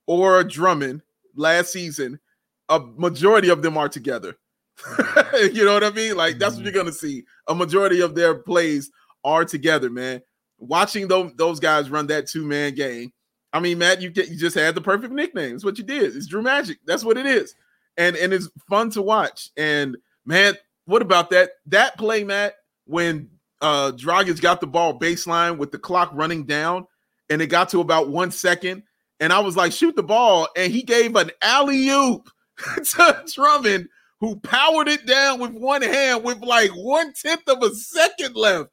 [0.07, 1.01] or Drummond
[1.35, 2.19] last season,
[2.69, 4.37] a majority of them are together.
[5.53, 6.15] you know what I mean?
[6.15, 7.23] Like that's what you're gonna see.
[7.47, 8.91] A majority of their plays
[9.23, 10.21] are together, man.
[10.59, 13.11] Watching those those guys run that two man game.
[13.55, 15.55] I mean, Matt, you get you just had the perfect nickname.
[15.55, 16.13] It's what you did.
[16.13, 16.77] It's Drew Magic.
[16.85, 17.55] That's what it is,
[17.95, 19.49] and and it's fun to watch.
[19.55, 22.55] And man, what about that that play, Matt?
[22.83, 23.29] When
[23.61, 26.85] uh Dragic got the ball baseline with the clock running down,
[27.29, 28.83] and it got to about one second,
[29.21, 32.29] and I was like, shoot the ball, and he gave an alley oop
[32.75, 33.87] to Drummond,
[34.19, 38.69] who powered it down with one hand with like one tenth of a second left.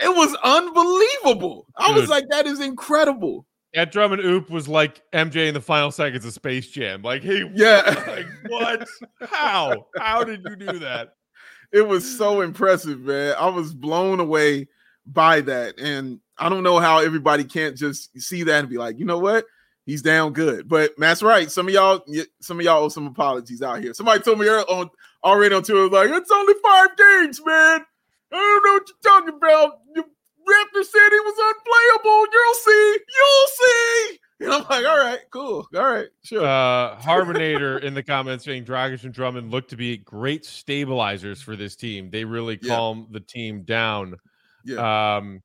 [0.00, 1.68] It was unbelievable.
[1.76, 3.46] I was like, that is incredible.
[3.74, 7.02] That Drummond oop was like MJ in the final seconds of Space Jam.
[7.02, 8.02] Like, he Yeah.
[8.08, 8.88] like what?
[9.28, 9.86] How?
[9.96, 11.14] How did you do that?
[11.72, 13.34] it was so impressive, man.
[13.38, 14.68] I was blown away
[15.06, 15.78] by that.
[15.78, 19.18] And I don't know how everybody can't just see that and be like, you know
[19.18, 19.46] what?
[19.86, 20.68] He's down good.
[20.68, 21.50] But Matt's right.
[21.50, 22.04] Some of y'all,
[22.40, 23.94] some of y'all owe some apologies out here.
[23.94, 24.90] Somebody told me on
[25.24, 27.84] already on Twitter, like, it's only five games, man.
[28.32, 29.72] I don't know what you're talking about.
[29.94, 30.04] The
[30.50, 32.26] Raptor said he was unplayable.
[32.32, 32.98] You'll see.
[33.16, 34.18] You'll see.
[34.42, 35.66] And I'm like, all right, cool.
[35.76, 36.42] All right, sure.
[36.44, 41.56] Uh, Harbonator in the comments saying Dragic and Drummond look to be great stabilizers for
[41.56, 42.08] this team.
[42.10, 42.74] They really Yeah.
[42.76, 44.16] calm the team down.
[44.64, 45.16] yeah.
[45.16, 45.42] Um,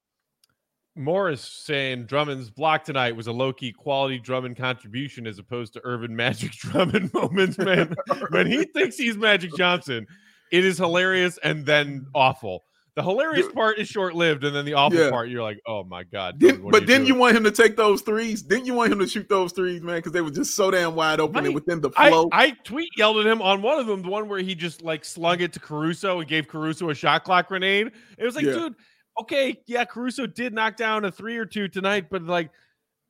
[0.98, 5.82] Morris saying Drummond's block tonight was a low key quality Drummond contribution as opposed to
[5.84, 7.58] Earvin Magic Drummond moments.
[7.58, 7.96] Man,
[8.30, 10.08] when he thinks he's Magic Johnson,
[10.54, 12.64] it is hilarious and then awful.
[12.96, 15.10] The hilarious part is short lived, and then the awful Yeah.
[15.10, 16.40] part, you're like, oh my god.
[16.40, 18.42] Then- Drummond, what are but then doing?" you want him to take those threes.
[18.42, 19.98] Didn't you want him to shoot those threes, man?
[19.98, 21.46] Because they were just so damn wide open Right.
[21.48, 22.30] and within the I, flow.
[22.32, 25.04] I tweet yelled at him on one of them, the one where he just like
[25.04, 27.92] slung it to Caruso and gave Caruso a shot clock grenade.
[28.18, 28.54] It was like, Yeah.
[28.54, 28.76] dude,
[29.20, 32.50] okay, yeah, Caruso did knock down a three or two tonight, but like,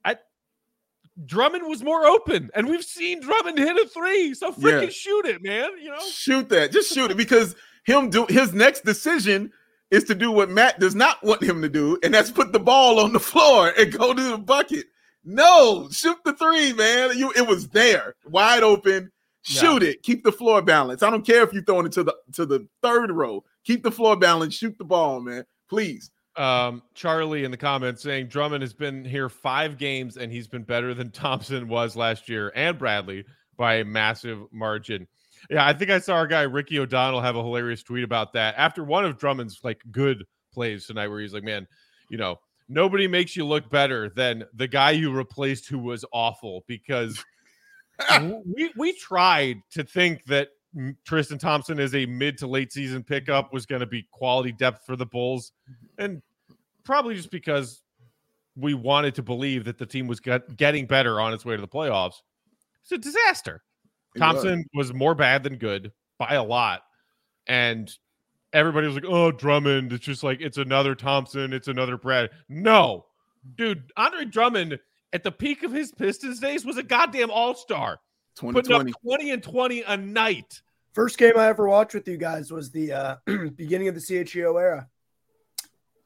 [0.04, 0.16] I
[1.26, 4.90] Drummond was more open, and we've seen Drummond hit a three, so freaking Yeah.
[4.90, 5.70] shoot it, man.
[5.80, 6.72] You know, shoot that.
[6.72, 9.52] Just shoot it because him do his next decision
[9.92, 12.60] is to do what Matt does not want him to do, and that's put the
[12.60, 14.86] ball on the floor and go to the bucket.
[15.24, 17.18] No, shoot the three, man.
[17.18, 19.12] You it was there, wide open.
[19.42, 20.02] Shoot it.
[20.02, 21.04] Keep the floor balance.
[21.04, 23.44] I don't care if you're throwing it to the to the third row.
[23.64, 24.56] Keep the floor balance.
[24.56, 25.46] Shoot the ball, man.
[25.70, 26.10] Please.
[26.36, 30.64] um, Charlie in the comments saying Drummond has been here five games and he's been
[30.64, 33.24] better than Thompson was last year and Bradley
[33.58, 35.08] by a massive margin.
[35.50, 38.56] Yeah, I think I saw our guy Ricky O'Donnell have a hilarious tweet about that
[38.58, 41.68] after one of Drummond's like good plays tonight, where he's like, "Man,
[42.10, 46.64] you know, nobody makes you look better than the guy you replaced who was awful."
[46.68, 47.24] Because
[48.22, 50.50] we we tried to think that
[51.06, 54.86] Tristan Thompson as a mid to late season pickup was going to be quality depth
[54.86, 55.52] for the Bulls,
[55.98, 56.22] and
[56.84, 57.82] probably just because
[58.56, 61.62] we wanted to believe that the team was get, getting better on its way to
[61.62, 62.22] the playoffs.
[62.84, 63.64] It's a disaster.
[64.16, 64.34] It was.
[64.34, 66.82] Thompson was more bad than good by a lot.
[67.48, 67.92] And
[68.54, 69.94] everybody was like, oh, Drummond.
[69.94, 71.54] It's just like, it's another Thompson.
[71.54, 72.30] It's another Brad.
[72.50, 73.06] No,
[73.56, 74.80] dude, Andre Drummond
[75.14, 78.00] at the peak of his Pistons days was a goddamn all star,
[78.36, 80.62] putting up 20 and 20 a night.
[80.94, 83.16] First game I ever watched with you guys was the uh,
[83.56, 84.88] beginning of the CHGO era.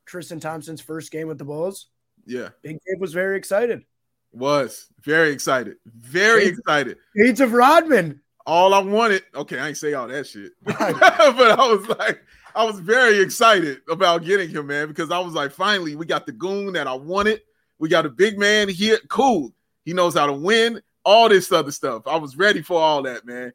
[0.05, 1.87] Tristan Thompson's first game with the Bulls.
[2.25, 2.49] Yeah.
[2.63, 3.83] Big Dave was very excited.
[4.31, 5.77] Was very excited.
[5.85, 6.97] Very Shades- excited.
[7.25, 8.21] Age of Rodman.
[8.45, 9.23] all I wanted.
[9.35, 12.21] Okay, I ain't say all that shit, but I was like,
[12.55, 16.25] I was very excited about getting him, man, because I was like, finally, we got
[16.25, 17.41] the goon that I wanted.
[17.79, 18.97] We got a big man here.
[19.07, 19.53] Cool.
[19.85, 20.81] He knows how to win.
[21.05, 22.03] All this other stuff.
[22.07, 23.53] I was ready for all that, man.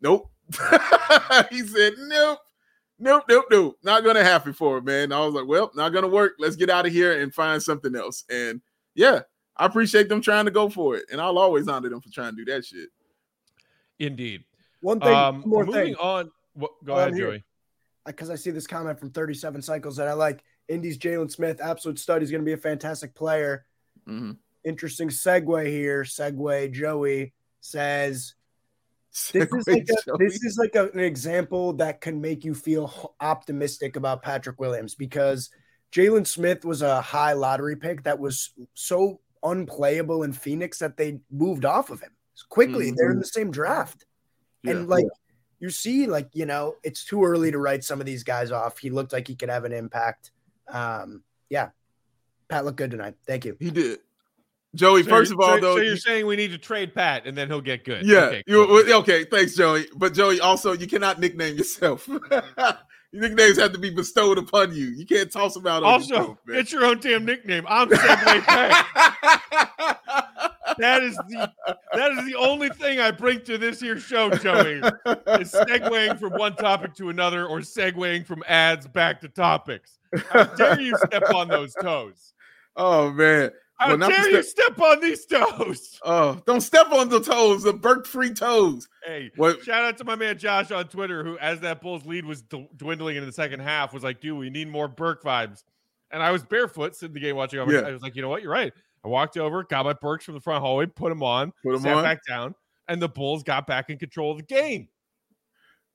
[0.00, 0.30] Nope.
[1.50, 2.38] he said, nope.
[2.98, 3.78] Nope, nope, nope.
[3.82, 5.12] Not gonna happen for him, man.
[5.12, 6.34] I was like, well, not gonna work.
[6.38, 8.24] Let's get out of here and find something else.
[8.30, 8.62] And
[8.94, 9.20] yeah,
[9.56, 11.04] I appreciate them trying to go for it.
[11.10, 12.88] And I'll always honor them for trying to do that shit.
[13.98, 14.44] Indeed.
[14.80, 16.30] One thing, Um, more moving thing, on.
[16.54, 17.20] What, go While I'm ahead.
[17.20, 17.44] Joey.
[18.04, 20.42] because I see this comment from 37 cycles that I like.
[20.68, 22.20] Indy's Jalen Smith, absolute stud.
[22.22, 23.66] He's going to be a fantastic player.
[24.06, 24.36] Mhm.
[24.64, 26.02] Interesting segue here.
[26.02, 26.72] Segue.
[26.72, 28.34] Joey says
[29.32, 33.14] this is like a, this is like a- an example that can make you feel
[33.20, 35.50] optimistic about Patrick Williams because
[35.92, 41.20] Jalen Smith was a high lottery pick that was so unplayable in Phoenix that they
[41.30, 42.10] moved off of him
[42.48, 42.92] quickly.
[42.96, 44.04] They're in the same draft.
[44.62, 44.72] Yeah.
[44.72, 45.06] And like
[45.58, 48.78] you see, like, you know, it's too early to write some of these guys off.
[48.78, 50.30] He looked like he could have an impact.
[50.68, 51.70] Um, yeah.
[52.48, 53.14] Pat looked good tonight.
[53.26, 53.56] Thank you.
[53.58, 54.00] He did.
[54.74, 56.94] Joey, So first of all, so, though, so you're you- saying we need to trade
[56.94, 58.04] Pat and then he'll get good.
[58.04, 59.86] yeah, Okay, you, okay, thanks, Joey.
[59.96, 62.06] But Joey, also, you cannot nickname yourself.
[63.16, 64.88] Your nicknames have to be bestowed upon you.
[64.88, 65.82] You can't toss them out.
[65.82, 66.58] on Also, man.
[66.58, 67.64] get your own damn nickname.
[67.66, 68.84] I'm Segway.
[70.78, 71.50] That is the
[71.94, 74.74] that is the only thing I bring to this here show, Joey.
[75.40, 79.98] Is segueing from one topic to another or segueing from ads back to topics.
[80.28, 82.34] How dare you step on those toes?
[82.76, 83.52] oh man.
[83.78, 85.98] How Well, dare you step on these toes?
[86.04, 88.88] Oh, don't step on the toes, the Birk free toes.
[89.04, 89.62] Hey, What?
[89.64, 92.68] shout out to my man Josh on Twitter, who, as that Bulls lead was d-
[92.76, 95.62] dwindling in the second half, was like, "Dude, we need more Birk vibes."
[96.10, 97.58] And I was barefoot sitting the game watching.
[97.60, 97.80] I was, Yeah.
[97.80, 98.42] I was like, "You know what?
[98.42, 98.72] You're right."
[99.04, 101.80] I walked over, got my Birks from the front hallway, put them on, Put 'em
[101.80, 102.02] sat on.
[102.02, 102.54] back down,
[102.88, 104.88] and the Bulls got back in control of the game.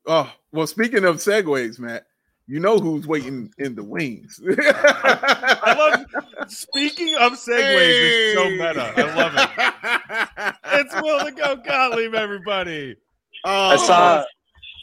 [0.06, 2.06] Oh, well, speaking of segues, Matt,
[2.48, 4.42] you know who's waiting in the wings.
[4.60, 6.52] I love.
[6.52, 8.94] Speaking of segues, is so meta.
[8.98, 10.56] I love it.
[10.74, 12.96] It's Will the Go Gottlieb, everybody.
[13.44, 14.26] Oh, I saw oh,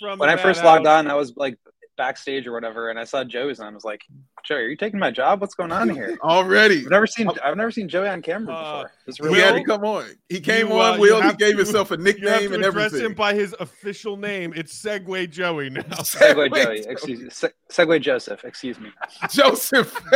[0.01, 0.65] From when I first Madhouse.
[0.65, 1.59] logged on, I was like
[1.97, 4.03] backstage or whatever, and I saw Joe's, and I was like,
[4.45, 5.41] Joey, are you taking my job?
[5.41, 6.17] What's going on here?
[6.23, 6.81] Already.
[6.85, 8.93] I've never seen I've never seen Joey on camera Uh, before.
[9.07, 10.05] It's He really had to come on.
[10.29, 11.17] He came you, on, uh, you Will.
[11.17, 13.07] He have gave to- himself a You have nickname to and address everything.
[13.11, 14.53] him by his official name.
[14.57, 15.83] It's Segway Joey now.
[15.99, 16.79] Segway Joey.
[16.89, 17.31] Excuse me.
[17.31, 18.45] Se- Segway Joseph.
[18.45, 18.91] Excuse me.
[19.31, 19.95] Joseph.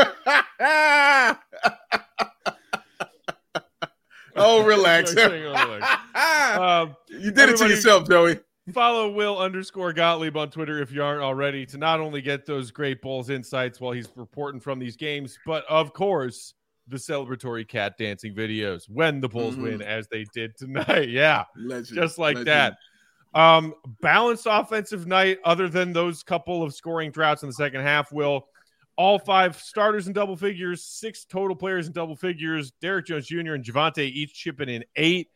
[4.37, 5.15] oh, relax.
[5.15, 6.59] Hang on, relax.
[6.59, 8.39] Um, you did it to yourself, Joey.
[8.73, 12.71] Follow Will underscore Gottlieb on Twitter if you aren't already to not only get those
[12.71, 16.55] great Bulls insights while he's reporting from these games, but of course,
[16.87, 19.63] the celebratory cat dancing videos when the Bulls Mhm.
[19.63, 21.09] win, as they did tonight.
[21.09, 21.87] Yeah, Legend.
[21.97, 22.47] just like Legend.
[22.49, 22.77] that.
[23.35, 28.13] Um, balanced offensive night, other than those couple of scoring droughts in the second half,
[28.13, 28.47] Will.
[28.97, 32.73] All five starters in double figures, six total players in double figures.
[32.83, 33.55] Derrick Jones Jr.
[33.55, 35.29] and Javonte each chipping in eight.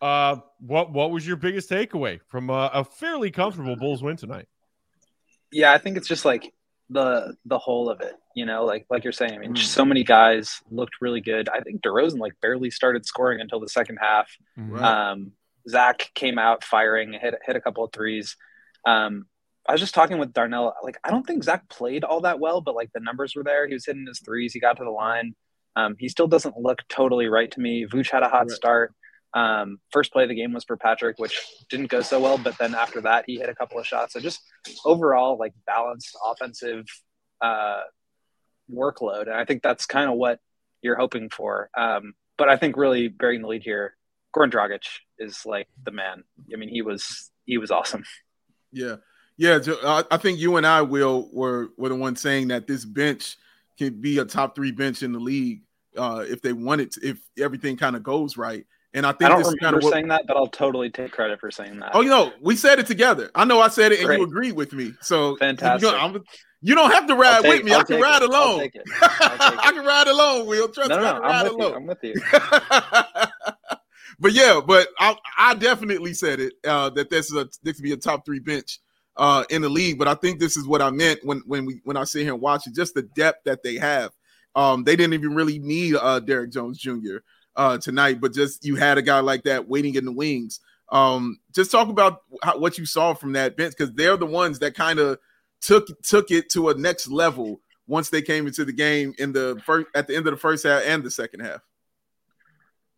[0.00, 4.46] Uh, what what was your biggest takeaway from a, a fairly comfortable Bulls win tonight?
[5.52, 6.52] Yeah, I think it's just like
[6.90, 8.14] the the whole of it.
[8.34, 9.32] You know, like like you're saying.
[9.34, 9.58] I mean, Mm.
[9.58, 11.48] so many guys looked really good.
[11.48, 14.30] I think DeRozan like barely started scoring until the second half.
[14.56, 14.82] Right.
[15.12, 15.32] Um,
[15.68, 18.36] Zach came out firing, hit hit a couple of threes.
[18.86, 19.26] Um,
[19.66, 20.74] I was just talking with Darnell.
[20.82, 23.66] Like, I don't think Zach played all that well, but like the numbers were there.
[23.66, 24.52] He was hitting his threes.
[24.52, 25.34] He got to the line.
[25.76, 27.86] Um, he still doesn't look totally right to me.
[27.86, 28.50] Vooch had a hot Right.
[28.50, 28.92] start.
[29.34, 32.38] Um, first play of the game was for Patrick, which didn't go so well.
[32.38, 34.12] But then after that, he hit a couple of shots.
[34.12, 34.40] So just
[34.84, 36.86] overall, like balanced offensive
[37.40, 37.82] uh,
[38.72, 40.38] workload, and I think that's kind of what
[40.82, 41.70] you're hoping for.
[41.76, 43.96] Um, but I think really bearing the lead here,
[44.34, 44.82] Goran Dragic
[45.18, 46.24] is like the man.
[46.52, 48.04] I mean, he was he was awesome.
[48.72, 48.96] Yeah,
[49.36, 49.58] yeah.
[50.10, 53.36] I, think you and I will were were the ones saying that this bench
[53.78, 55.62] can be a top three bench in the league
[55.96, 56.92] uh, if they want it.
[56.92, 59.62] To, if everything kind of goes right, and I think I don't this is kind
[59.74, 59.92] remember what.
[59.92, 61.90] saying that, but I'll totally take credit for saying that.
[61.94, 63.30] Oh, you know, we said it together.
[63.34, 64.18] I know I said it, and Great.
[64.20, 64.92] you agreed with me.
[65.02, 65.86] So Fantastic.
[65.90, 66.22] You, know, I'm-
[66.62, 67.72] you don't have to ride take- with me.
[67.72, 68.28] I'll I can ride it.
[68.30, 68.58] Alone.
[68.60, 68.82] take it.
[69.02, 70.46] I'll take I can ride alone.
[70.46, 71.04] Will trust No, me.
[71.04, 72.14] I no, can ride I'm with you.
[72.14, 73.24] I'm with you.
[74.18, 77.82] but yeah, but I, I definitely said it uh, that this is a this could
[77.82, 78.78] be a top three bench
[79.16, 79.98] uh, in the league.
[79.98, 82.32] But I think this is what I meant when when we when I sit here
[82.32, 84.10] and watch it, just the depth that they have.
[84.56, 87.16] Um, they didn't even really need uh, Derrick Jones Jr.
[87.56, 90.58] Uh, tonight, but just you had a guy like that waiting in the wings.
[90.88, 94.58] Um, just talk about how, what you saw from that bench because they're the ones
[94.58, 95.18] that kind of
[95.60, 99.60] took took it to a next level once they came into the game in the
[99.64, 101.60] first at the end of the first half and the second half.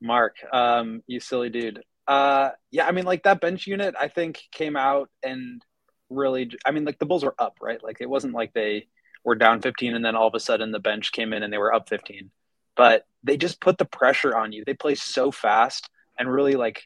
[0.01, 1.83] Mark, um, you silly dude.
[2.07, 5.63] Uh, yeah, I mean, like that bench unit, I think came out and
[6.11, 6.51] really.
[6.65, 7.83] I mean, like the Bulls were up, right?
[7.83, 8.87] Like it wasn't like they
[9.25, 11.59] were down 15 and then all of a sudden the bench came in and they
[11.59, 12.31] were up 15.
[12.77, 14.65] But they just put the pressure on you.
[14.65, 16.83] They play so fast and really like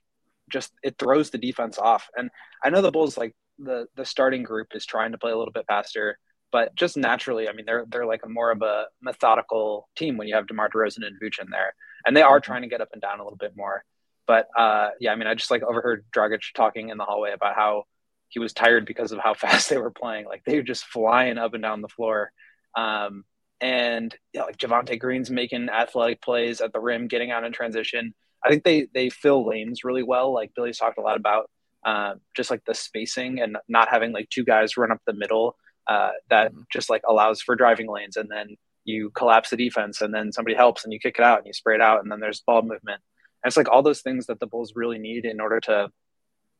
[0.48, 2.08] just it throws the defense off.
[2.16, 2.30] And
[2.64, 5.52] I know the Bulls like the the starting group is trying to play a little
[5.52, 6.18] bit faster,
[6.52, 10.28] but just naturally, I mean, they're they're like a more of a methodical team when
[10.28, 11.74] you have DeMar DeRozan and Vooch in there,
[12.06, 13.84] and they are trying to get up and down a little bit more.
[14.26, 17.54] But uh, yeah, I mean, I just like overheard Dragic talking in the hallway about
[17.54, 17.84] how
[18.28, 20.26] he was tired because of how fast they were playing.
[20.26, 22.32] Like they were just flying up and down the floor.
[22.76, 23.24] Um,
[23.60, 28.14] and yeah, like Javonte Green's making athletic plays at the rim, getting out in transition.
[28.44, 30.32] I think they they fill lanes really well.
[30.32, 31.50] Like Billy's talked a lot about,
[31.84, 35.56] uh, just like the spacing and not having like two guys run up the middle.
[35.86, 40.14] Uh, that just like allows for driving lanes, and then you collapse the defense, and
[40.14, 42.20] then somebody helps, and you kick it out, and you spray it out, and then
[42.20, 43.00] there's ball movement.
[43.42, 45.88] And it's like all those things that the Bulls really need in order to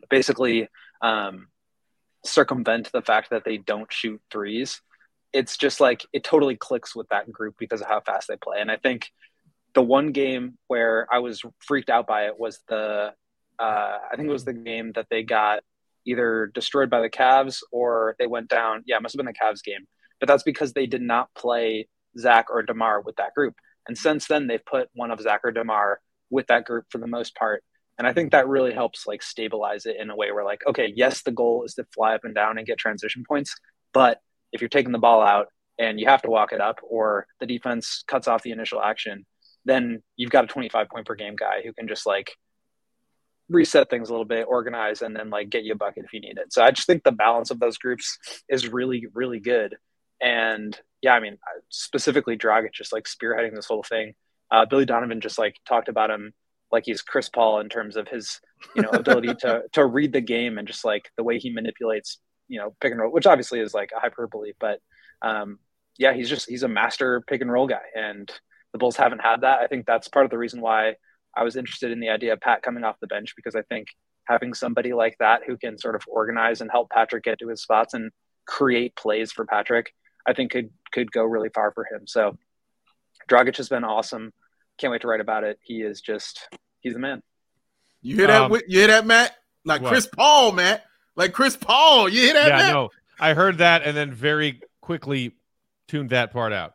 [0.09, 0.68] basically
[1.03, 1.48] um,
[2.24, 4.80] circumvent the fact that they don't shoot threes.
[5.32, 8.58] It's just like it totally clicks with that group because of how fast they play.
[8.60, 9.10] And I think
[9.74, 13.12] the one game where I was freaked out by it was the
[13.58, 15.60] uh, I think it was the game that they got
[16.06, 18.82] either destroyed by the Cavs or they went down.
[18.86, 19.86] Yeah, it must have been the Cavs game.
[20.18, 23.54] But that's because they did not play Zach or DeMar with that group.
[23.86, 26.00] And since then, they've put one of Zach or DeMar
[26.30, 27.62] with that group for the most part.
[27.98, 30.90] And I think that really helps like stabilize it in a way where like, okay,
[30.94, 33.54] yes, the goal is to fly up and down and get transition points.
[33.92, 34.20] But
[34.53, 35.48] if you're taking the ball out
[35.78, 39.24] and you have to walk it up or the defense cuts off the initial action,
[39.64, 42.36] then you've got a 25 point per game guy who can just like
[43.48, 46.20] reset things a little bit, organize, and then like get you a bucket if you
[46.20, 46.53] need it.
[46.53, 49.76] So I just think the balance of those groups is really, really good.
[50.20, 51.38] And yeah, I mean,
[51.68, 54.14] specifically Dragic just like spearheading this whole thing.
[54.51, 56.32] Uh, Billy Donovan just like talked about him
[56.72, 58.40] like he's Chris Paul in terms of his,
[58.76, 62.18] you know, ability to to read the game and just like the way he manipulates,
[62.51, 64.80] you know, pick and roll, which obviously is like a hyperbole, but
[65.22, 65.59] um,
[65.98, 68.30] yeah, he's just he's a master pick and roll guy, and
[68.72, 69.61] the Bulls haven't had that.
[69.61, 70.96] I think that's part of the reason why
[71.34, 73.88] I was interested in the idea of Pat coming off the bench because I think
[74.24, 77.62] having somebody like that who can sort of organize and help Patrick get to his
[77.62, 78.11] spots and
[78.46, 79.92] create plays for Patrick
[80.26, 82.07] I think could could go really far for him.
[82.07, 82.36] So
[83.28, 84.32] Dragic has been awesome.
[84.78, 85.59] Can't wait to write about it.
[85.62, 86.48] He is just
[86.80, 87.22] he's the man.
[88.03, 88.42] You hear that?
[88.42, 89.34] Um, Whit- you hear that, Matt?
[89.64, 89.90] Like what?
[89.90, 90.84] Chris Paul, Matt.
[91.16, 92.08] Like Chris Paul.
[92.08, 92.72] You hear that, yeah, Matt?
[92.72, 95.32] no, I heard that and then very quickly
[95.88, 96.74] tuned that part out.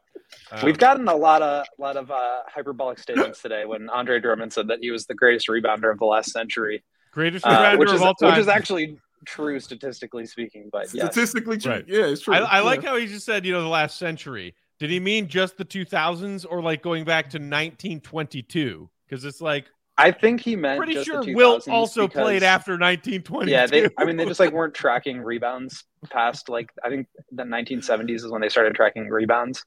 [0.51, 4.53] Um, We've gotten a lot of lot of uh, hyperbolic statements today when Andre Drummond
[4.53, 7.89] said that he was the greatest rebounder of the last century, greatest uh, rebounder which
[7.89, 8.31] of is all time.
[8.31, 10.69] which is actually true statistically speaking.
[10.71, 11.11] But yes.
[11.11, 11.71] Statistically true.
[11.71, 11.85] Right.
[11.87, 12.35] Yeah, it's true.
[12.35, 14.55] I, I like how he just said, you know, the last century.
[14.77, 18.89] Did he mean just the 2000s or like going back to 1922?
[19.07, 19.65] Because it's like
[19.97, 23.51] I think he meant pretty sure Wilt also because- played after 1922.
[23.51, 23.89] Yeah, they.
[23.97, 28.27] I mean, they just like weren't tracking rebounds past like I think the 1970s is
[28.27, 29.63] when they started tracking rebounds.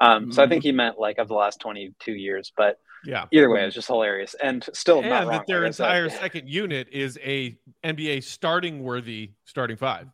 [0.00, 0.50] Um, so I Mm-hmm.
[0.50, 2.52] think he meant like of the last 22 years.
[2.56, 3.26] But yeah.
[3.32, 5.38] either way, it's just hilarious and still not And wrong.
[5.38, 5.84] that their like I said.
[5.84, 10.08] entire second unit is a NBA starting worthy starting five.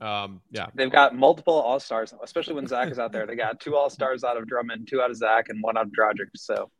[0.00, 0.66] Um, yeah.
[0.74, 3.26] They've got multiple all stars, especially when Zach is out there.
[3.26, 5.86] They got two all stars out of Drummond, two out of Zach, and one out
[5.86, 6.28] of Dragic.
[6.36, 6.70] So,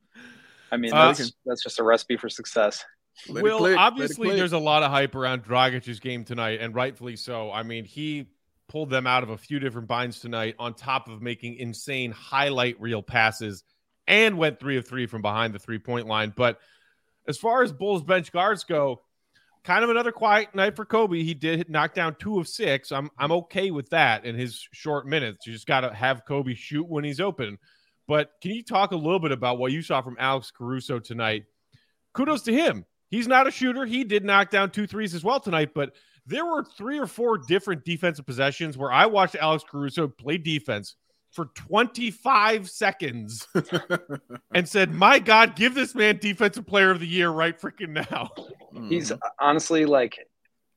[0.71, 2.85] I mean, Uh, that's that's just a recipe for success.
[3.29, 6.75] Let it Will, click, obviously, there's a lot of hype around Dragic's game tonight, and
[6.75, 7.51] rightfully so.
[7.51, 8.29] I mean, he
[8.69, 12.81] pulled them out of a few different binds tonight, on top of making insane highlight
[12.81, 13.65] reel passes,
[14.07, 16.33] and went three of three from behind the three point line.
[16.37, 16.61] But
[17.27, 19.03] as far as Bulls bench guards go,
[19.65, 21.23] kind of another quiet night for Coby.
[21.25, 22.93] He did knock down two of six.
[22.93, 25.47] I'm I'm okay with that in his short minutes.
[25.47, 27.59] You just got to have Coby shoot when he's open.
[28.09, 31.45] But can you talk a little bit about what you saw from Alex Caruso tonight?
[32.15, 32.85] Kudos to him.
[33.11, 33.85] He's not a shooter.
[33.87, 35.93] He did knock down two threes as well tonight, but
[36.27, 40.97] there were three or four different defensive possessions where I watched Alex Caruso play defense
[41.33, 43.47] for 25 seconds
[44.55, 48.31] and said, My God, give this man defensive player of the year right freaking now.
[48.89, 49.19] He's Mhm.
[49.39, 50.19] honestly like,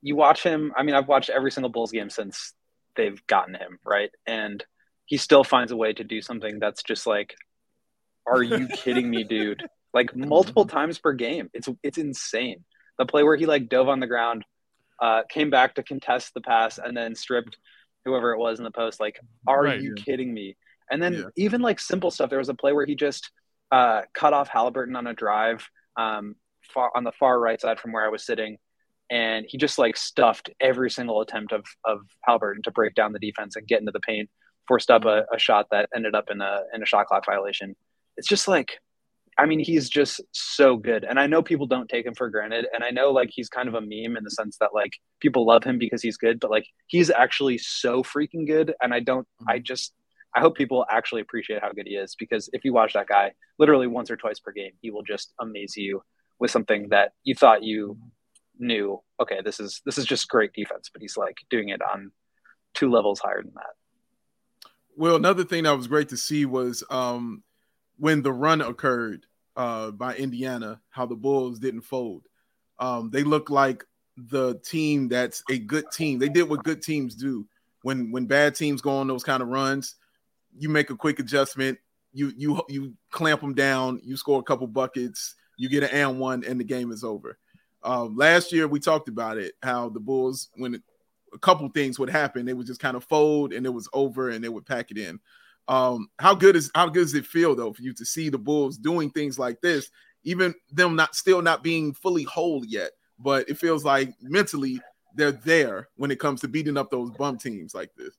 [0.02, 0.74] you watch him.
[0.76, 2.54] I mean, I've watched every single Bulls game since
[2.96, 4.10] they've gotten him, right?
[4.26, 4.64] And
[5.12, 7.36] he still finds a way to do something that's just like,
[8.26, 9.62] are you kidding me, dude?
[9.93, 11.49] Like multiple times per game.
[11.53, 12.64] It's it's insane.
[12.97, 14.45] The play where he like dove on the ground,
[15.01, 17.57] uh, came back to contest the pass, and then stripped
[18.05, 19.01] whoever it was in the post.
[19.01, 19.82] Like, are Right.
[19.82, 20.55] you kidding me?
[20.89, 21.24] And then Yeah.
[21.36, 22.30] even like simple stuff.
[22.30, 23.32] There was a play where he just
[23.70, 26.36] uh, cut off Halliburton on a drive um,
[26.74, 28.59] far on the far right side from where I was sitting,
[29.09, 33.20] and he just like stuffed every single attempt of of Halliburton to break down the
[33.20, 34.30] defense and get into the paint,
[34.68, 37.76] forced up a, a shot that ended up in a in a shot clock violation.
[38.18, 38.80] It's just like,
[39.38, 42.68] I mean, he's just so good, and I know people don't take him for granted,
[42.74, 45.45] and I know like he's kind of a meme in the sense that like people
[45.45, 49.28] love him because he's good, but like he's actually so freaking good, and I don't,
[49.41, 49.49] mm-hmm.
[49.49, 49.93] I just.
[50.34, 53.34] I hope people actually appreciate how good he is because if you watch that guy
[53.59, 56.03] literally once or twice per game, he will just amaze you
[56.39, 57.97] with something that you thought you
[58.57, 59.01] knew.
[59.22, 62.12] Okay, this is this is just great defense, but he's like doing it on
[62.74, 63.74] two levels higher than that.
[64.98, 67.44] Well, another thing that was great to see was um,
[67.98, 69.26] when the run occurred
[69.56, 72.24] uh, by Indiana, how the Bulls didn't fold.
[72.80, 73.86] Um, they look like
[74.18, 76.20] the team that's a good team.
[76.20, 77.48] They did what good teams do.
[77.84, 79.96] When when bad teams go on those kind of runs,
[80.58, 81.80] you make a quick adjustment.
[82.14, 84.02] You you you clamp them down.
[84.04, 85.36] You score a couple buckets.
[85.58, 87.38] You get an and one, and the game is over.
[87.84, 90.82] Um, last year we talked about it, how the Bulls when
[91.34, 92.46] a couple things would happen.
[92.46, 94.98] They would just kind of fold and it was over and they would pack it
[94.98, 95.20] in.
[95.68, 98.38] Um, how good is how good does it feel though for you to see the
[98.38, 99.90] Bulls doing things like this,
[100.24, 104.82] even them not still not being fully whole yet, but it feels like mentally
[105.16, 108.16] they're there when it comes to beating up those bum teams like this.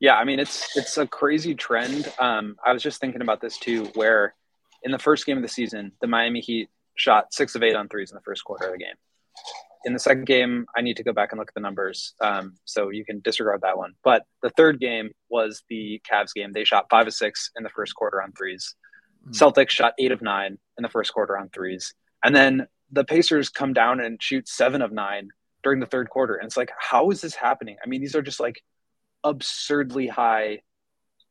[0.00, 2.12] Yeah, I mean it's it's a crazy trend.
[2.20, 4.34] Um, I was just thinking about this too, where
[4.82, 7.88] in the first game of the season, the Miami Heat shot six of eight on
[7.88, 8.94] threes in the first quarter of the game.
[9.84, 12.54] In the second game, I need to go back and look at the numbers, um,
[12.64, 13.94] so you can disregard that one.
[14.02, 16.52] But the third game was the Cavs game.
[16.52, 18.74] They shot five of six in the first quarter on threes.
[19.26, 19.32] Mm.
[19.32, 23.48] Celtics shot eight of nine in the first quarter on threes, and then the Pacers
[23.48, 25.28] come down and shoot seven of nine
[25.62, 26.34] during the third quarter.
[26.36, 27.76] And it's like, how is this happening?
[27.84, 28.62] I mean, these are just like
[29.24, 30.60] absurdly high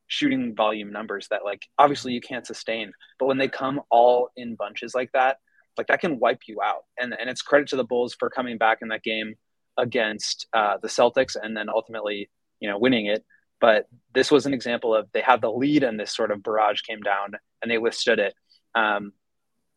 [0.08, 4.56] shooting volume numbers that like obviously you can't sustain but when they come all in
[4.56, 5.38] bunches like that
[5.78, 6.86] like that can wipe you out.
[6.98, 9.36] And and it's credit to the bulls for coming back in that game
[9.78, 13.24] against uh, the celtics and then ultimately you know winning it.
[13.60, 16.82] But this was an example of they had the lead and this sort of barrage
[16.82, 18.34] came down and they withstood it.
[18.76, 19.14] Um,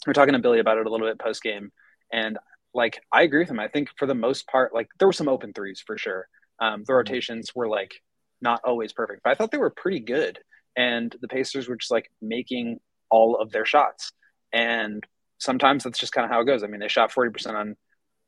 [0.06, 1.70] we we're talking to billy about it a little bit post game
[2.12, 2.38] and
[2.72, 3.60] like i agree with him.
[3.60, 6.28] I think for the most part like there were some open threes for sure.
[6.60, 7.94] Um, the rotations were like
[8.42, 10.38] not always perfect, but I thought they were pretty good.
[10.76, 12.80] And the Pacers were just like making
[13.10, 14.12] all of their shots.
[14.52, 15.04] And
[15.40, 16.62] sometimes that's just kind of how it goes.
[16.62, 17.76] I mean, they shot 40% on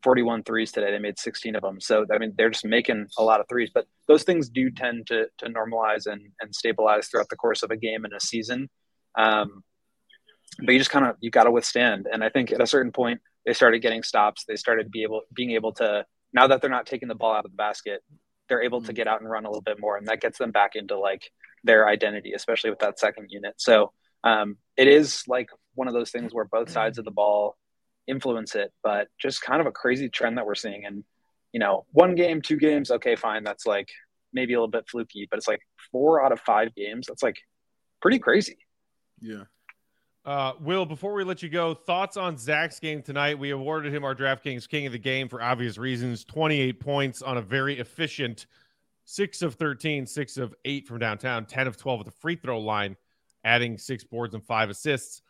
[0.02, 0.90] 41 threes today.
[0.90, 1.80] They made 16 of them.
[1.80, 5.06] So, I mean, they're just making a lot of threes, but those things do tend
[5.08, 8.68] to, to normalize and, and stabilize throughout the course of a game and a season.
[9.16, 9.62] Um,
[10.58, 12.08] but you just kind of, you got to withstand.
[12.12, 14.44] And I think at a certain point, they started getting stops.
[14.46, 17.44] They started be able, being able to, now that they're not taking the ball out
[17.44, 18.02] of the basket,
[18.48, 18.94] they're able to mm-hmm.
[18.94, 19.96] get out and run a little bit more.
[19.96, 21.30] And that gets them back into like
[21.64, 23.54] their identity, especially with that second unit.
[23.58, 23.92] So
[24.24, 27.56] um, it is like one of those things where both sides of the ball
[28.06, 30.84] influence it, but just kind of a crazy trend that we're seeing.
[30.84, 31.04] And,
[31.52, 33.44] you know, one game, two games, okay, fine.
[33.44, 33.88] That's like
[34.32, 37.06] maybe a little bit fluky, but it's like four out of five games.
[37.06, 37.38] That's like
[38.00, 38.58] pretty crazy.
[39.20, 39.44] Yeah.
[40.24, 43.38] Uh, Will, before we let you go, thoughts on Zach's game tonight?
[43.38, 47.38] We awarded him our DraftKings King of the Game for obvious reasons 28 points on
[47.38, 48.46] a very efficient
[49.04, 52.60] six of 13, six of eight from downtown, 10 of 12 at the free throw
[52.60, 52.96] line,
[53.44, 55.22] adding six boards and five assists.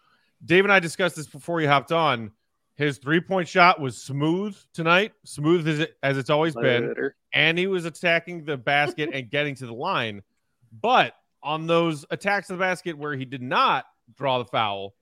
[0.45, 2.33] Dave and I discussed this before you hopped on.
[2.75, 6.95] His three point shot was smooth tonight, smooth as, it, as it's always been.
[7.33, 10.23] And he was attacking the basket and getting to the line.
[10.81, 13.85] But on those attacks to the basket where he did not
[14.17, 14.95] draw the foul,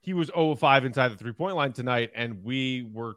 [0.00, 2.10] he was 0 5 inside the three point line tonight.
[2.14, 3.16] And we were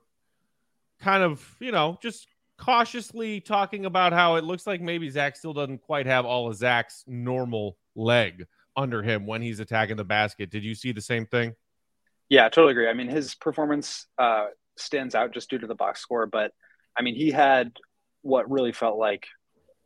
[1.00, 5.54] kind of, you know, just cautiously talking about how it looks like maybe Zach still
[5.54, 8.46] doesn't quite have all of Zach's normal leg
[8.76, 10.50] under him when he's attacking the basket.
[10.50, 11.56] Did you see the same thing?
[12.34, 12.90] Yeah, totally agree.
[12.90, 16.50] I mean, his performance uh, stands out just due to the box score, but
[16.98, 17.74] I mean, he had
[18.24, 19.28] what really felt like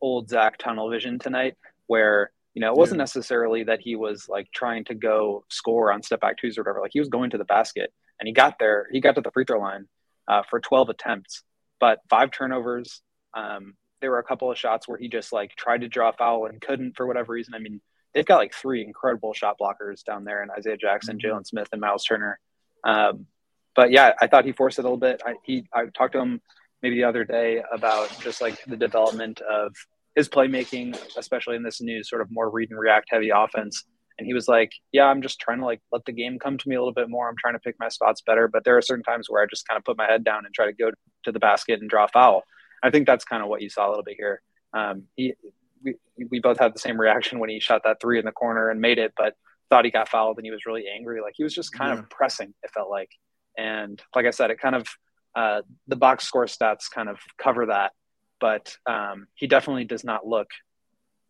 [0.00, 4.48] old Zach tunnel vision tonight, where you know it wasn't necessarily that he was like
[4.50, 6.80] trying to go score on step back twos or whatever.
[6.80, 8.86] Like he was going to the basket, and he got there.
[8.90, 9.86] He got to the free throw line
[10.26, 11.42] uh, for 12 attempts,
[11.78, 13.02] but five turnovers.
[13.34, 16.12] Um, there were a couple of shots where he just like tried to draw a
[16.14, 17.52] foul and couldn't for whatever reason.
[17.52, 17.82] I mean,
[18.14, 21.36] they've got like three incredible shot blockers down there and Isaiah Jackson, mm-hmm.
[21.36, 22.38] Jalen Smith, and Myles Turner.
[22.84, 23.26] Um,
[23.74, 25.22] but yeah, I thought he forced it a little bit.
[25.24, 26.40] I, he, I talked to him
[26.82, 29.74] maybe the other day about just like the development of
[30.14, 33.84] his playmaking, especially in this new sort of more read and react heavy offense.
[34.18, 36.68] And he was like, "Yeah, I'm just trying to like let the game come to
[36.68, 37.28] me a little bit more.
[37.28, 39.66] I'm trying to pick my spots better, but there are certain times where I just
[39.68, 40.90] kind of put my head down and try to go
[41.24, 42.42] to the basket and draw a foul."
[42.82, 44.42] I think that's kind of what you saw a little bit here.
[44.72, 45.34] Um, he
[45.82, 45.94] we,
[46.30, 48.80] we both had the same reaction when he shot that three in the corner and
[48.80, 49.34] made it, but
[49.70, 51.20] thought he got fouled and he was really angry.
[51.20, 52.00] Like he was just kind yeah.
[52.00, 53.10] of pressing, it felt like.
[53.56, 54.86] And like I said, it kind of,
[55.34, 57.92] uh, the box score stats kind of cover that,
[58.40, 60.48] but um, he definitely does not look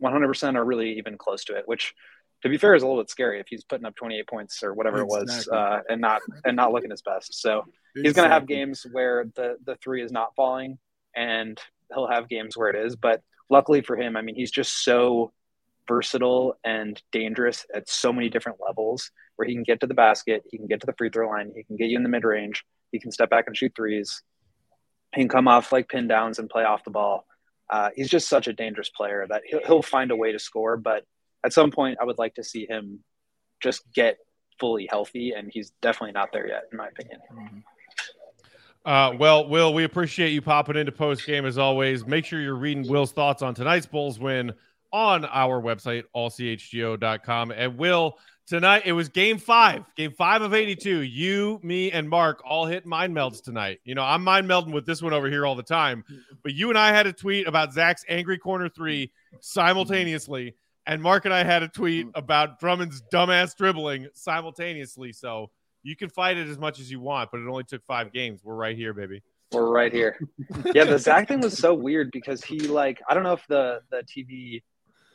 [0.02, 1.94] 100% or really even close to it, which
[2.42, 4.74] to be fair is a little bit scary if he's putting up 28 points or
[4.74, 5.18] whatever exactly.
[5.18, 8.02] it was uh, and not and not looking his best so exactly.
[8.02, 10.78] he's going to have games where the the three is not falling
[11.16, 11.60] and
[11.92, 15.32] he'll have games where it is but luckily for him, I mean, he's just so
[15.86, 20.44] versatile and dangerous at so many different levels where he can get to the basket,
[20.50, 22.24] he can get to the free throw line, he can get you in the mid
[22.24, 24.22] range, he can step back and shoot threes,
[25.14, 27.26] he can come off like pin downs and play off the ball.
[27.70, 30.76] Uh, he's just such a dangerous player that he'll, he'll find a way to score.
[30.76, 31.04] But
[31.44, 33.00] at some point, I would like to see him
[33.60, 34.18] just get
[34.58, 37.20] fully healthy, and he's definitely not there yet, in my opinion.
[37.32, 37.58] Mm-hmm.
[38.84, 42.06] Uh, well, Will, we appreciate you popping into post game as always.
[42.06, 44.52] Make sure you're reading Will's thoughts on tonight's Bulls win
[44.92, 47.50] on our website, allchgo.com.
[47.50, 51.00] And Will, tonight it was game five, game five of 82.
[51.00, 53.80] You, me, and Mark all hit mind melds tonight.
[53.84, 56.04] You know, I'm mind melding with this one over here all the time,
[56.42, 60.54] but you and I had a tweet about Zach's angry corner three simultaneously.
[60.86, 65.12] And Mark and I had a tweet about Drummond's dumbass dribbling simultaneously.
[65.12, 65.50] So,
[65.88, 68.40] you can fight it as much as you want, but it only took five games.
[68.44, 69.22] We're right here, baby.
[69.52, 70.18] We're right here.
[70.74, 73.80] yeah, the Zach thing was so weird because he like I don't know if the
[73.90, 74.62] the TV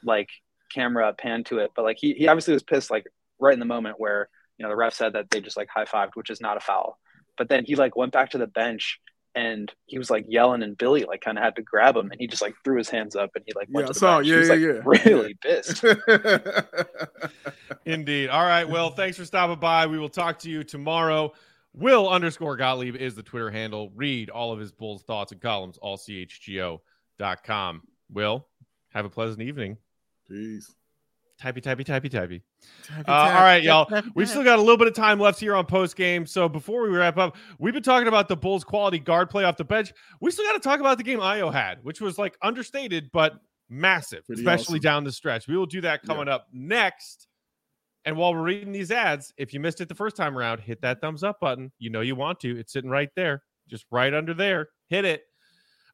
[0.04, 0.30] like
[0.74, 3.06] camera panned to it, but like he he obviously was pissed like
[3.40, 5.86] right in the moment where you know the ref said that they just like high
[5.86, 6.98] fived, which is not a foul.
[7.38, 9.00] But then he like went back to the bench
[9.36, 12.20] and he was like yelling and Billy like kind of had to grab him and
[12.20, 14.18] he just like threw his hands up and he like went yeah, to the saw,
[14.18, 14.28] bench.
[14.28, 15.10] Yeah, was, yeah, like, yeah.
[15.10, 15.84] really pissed.
[17.86, 18.30] Indeed.
[18.30, 18.68] All right.
[18.68, 19.88] Well, thanks for stopping by.
[19.88, 21.34] We will talk to you tomorrow.
[21.74, 23.92] Will underscore Gottlieb is the Twitter handle.
[23.96, 27.82] Read all of his Bulls thoughts and columns, all allchgo.com.
[28.12, 28.48] Will,
[28.90, 29.78] have a pleasant evening.
[30.28, 30.72] Peace.
[31.44, 32.42] Typey, typey, typey, typey.
[33.06, 33.90] Uh, all right, y'all.
[34.16, 36.26] We've still got a little bit of time left here on post game.
[36.26, 39.58] So before we wrap up, we've been talking about the Bulls' quality guard play off
[39.58, 39.92] the bench.
[40.22, 43.34] We still got to talk about the game Ayo had, which was like understated but
[43.70, 44.84] massive, Pretty especially awesome.
[44.84, 45.50] down the stretch.
[45.50, 46.36] We will do that coming yeah.
[46.36, 47.28] up next.
[48.06, 50.80] And while we're reading these ads, if you missed it the first time around, hit
[50.82, 51.74] that thumbs up button.
[51.78, 52.58] You know you want to.
[52.58, 54.70] It's sitting right there, just right under there.
[54.88, 55.24] Hit it.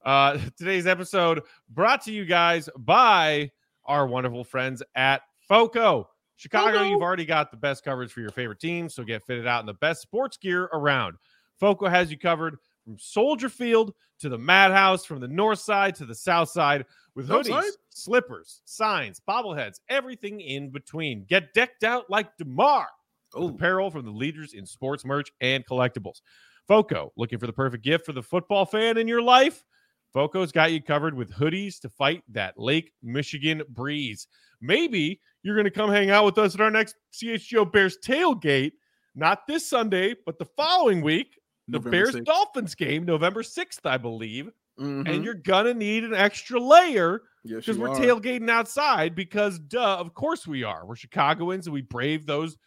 [0.06, 3.50] Uh, today's episode brought to you guys by
[3.86, 6.08] our wonderful friends at FOCO.
[6.38, 6.90] Chicago, FOCO.
[6.90, 9.66] you've already got the best coverage for your favorite team, so get fitted out in
[9.66, 11.18] the best sports gear around.
[11.60, 16.06] FOCO has you covered from Soldier Field to the Madhouse, from the north side to
[16.06, 16.86] the south side,
[17.16, 21.26] with hoodies, slippers, signs, bobbleheads, everything in between.
[21.26, 22.88] Get decked out like DeMar.
[23.36, 26.22] Oh, Apparel from the leaders in sports merch and collectibles.
[26.68, 29.66] Foco, looking for the perfect gift for the football fan in your life?
[30.14, 34.28] Foco's got you covered with hoodies to fight that Lake Michigan breeze.
[34.62, 38.72] Maybe you're going to come hang out with us at our next CHGO Bears tailgate,
[39.16, 42.26] not this Sunday, but the following week, the November Bears 6th.
[42.26, 44.50] Dolphins game, November 6th, I believe.
[44.80, 45.08] Mhm.
[45.08, 47.96] And you're going to need an extra layer because you we're are.
[47.96, 52.58] tailgating outside because duh of course we are we're chicagoans and we brave those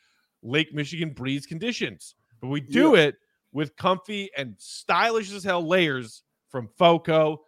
[0.42, 3.16] lake michigan breeze conditions but we do it
[3.52, 6.22] with comfy and stylish as hell layers
[6.52, 7.40] from foco.com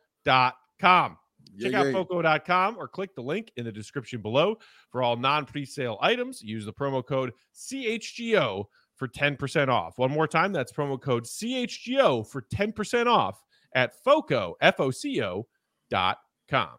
[0.77, 1.17] Yeah,
[1.61, 1.93] check out yeah.
[1.93, 4.57] foco.com or click the link in the description below
[4.91, 8.65] for all non-presale items use the promo code chgo
[8.97, 13.41] for 10% off one more time that's promo code chgo for 10% off
[13.75, 15.47] at foco f-o-c-o
[15.91, 16.71] dot com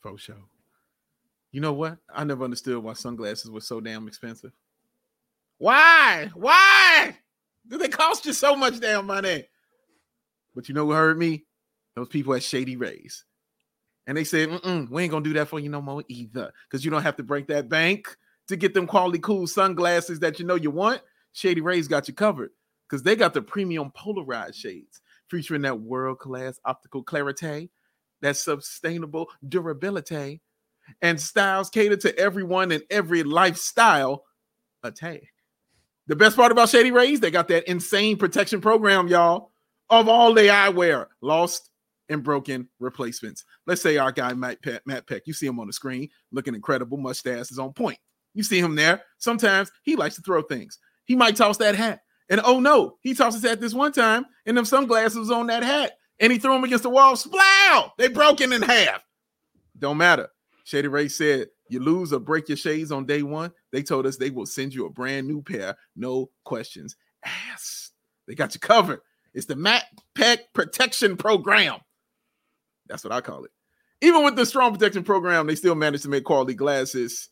[0.00, 0.36] For sure.
[1.50, 1.98] You know what?
[2.12, 4.52] I never understood why sunglasses were so damn expensive.
[5.58, 6.30] Why?
[6.34, 7.16] Why?
[7.68, 9.44] Do they cost you so much damn money?
[10.54, 11.44] But you know who heard me?
[11.96, 13.24] Those people at Shady Rays.
[14.06, 14.48] And they said,
[14.90, 16.52] we ain't gonna do that for you no more either.
[16.68, 18.16] Because you don't have to break that bank
[18.48, 21.00] to get them quality cool sunglasses that you know you want.
[21.32, 22.50] Shady Rays got you covered.
[22.88, 25.00] Because they got the premium polarized shades
[25.30, 27.70] featuring that world-class optical clarity,
[28.20, 30.42] that sustainable durability,
[31.00, 34.24] and styles cater to everyone and every lifestyle.
[34.82, 35.22] Attack.
[36.08, 39.51] The best part about Shady Rays, they got that insane protection program, y'all,
[39.92, 41.68] of all the eyewear, lost
[42.08, 43.44] and broken replacements.
[43.66, 46.54] Let's say our guy Matt Peck, Matt Peck, you see him on the screen, looking
[46.54, 47.98] incredible, mustache is on point.
[48.34, 49.02] You see him there.
[49.18, 50.78] Sometimes he likes to throw things.
[51.04, 54.24] He might toss that hat, and oh no, he tossed his hat this one time,
[54.46, 57.14] and them sunglasses on that hat, and he threw them against the wall.
[57.14, 57.90] Splow!
[57.98, 59.04] They broken in half.
[59.78, 60.28] Don't matter.
[60.64, 63.52] Shady Ray said, You lose or break your shades on day one.
[63.72, 67.92] They told us they will send you a brand new pair, no questions asked.
[68.26, 69.00] They got you covered.
[69.34, 71.78] It's the Matt Peck Protection Program.
[72.88, 73.50] That's what I call it.
[74.00, 77.28] Even with the strong protection program, they still manage to make quality glasses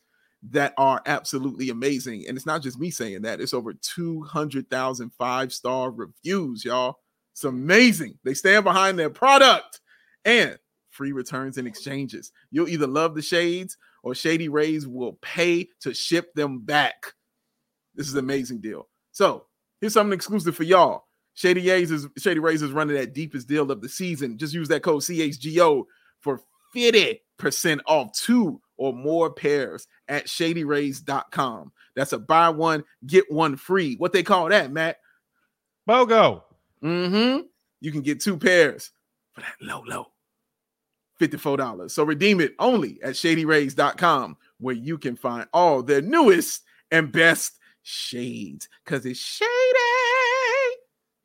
[0.50, 2.24] that are absolutely amazing.
[2.26, 6.98] And it's not just me saying that, it's over 200,000 five star reviews, y'all.
[7.32, 8.18] It's amazing.
[8.24, 9.80] They stand behind their product
[10.24, 10.58] and
[10.90, 12.32] free returns and exchanges.
[12.50, 17.14] You'll either love the shades or Shady Rays will pay to ship them back.
[17.94, 18.88] This is an amazing deal.
[19.12, 19.46] So
[19.80, 21.04] here's something exclusive for y'all.
[21.34, 24.38] Shady Rays is Shady Rays is running that deepest deal of the season.
[24.38, 25.84] Just use that code CHGO
[26.20, 26.40] for
[26.74, 31.72] 50% off two or more pairs at shadyrays.com.
[31.94, 33.96] That's a buy one, get one free.
[33.96, 34.98] What they call that, Matt?
[35.88, 36.42] bogo
[36.82, 37.42] Mm-hmm.
[37.80, 38.90] You can get two pairs
[39.32, 40.06] for that low, low.
[41.20, 41.90] $54.
[41.90, 47.58] So redeem it only at shadyrays.com where you can find all their newest and best
[47.82, 48.68] shades.
[48.86, 49.89] Cause it's shady.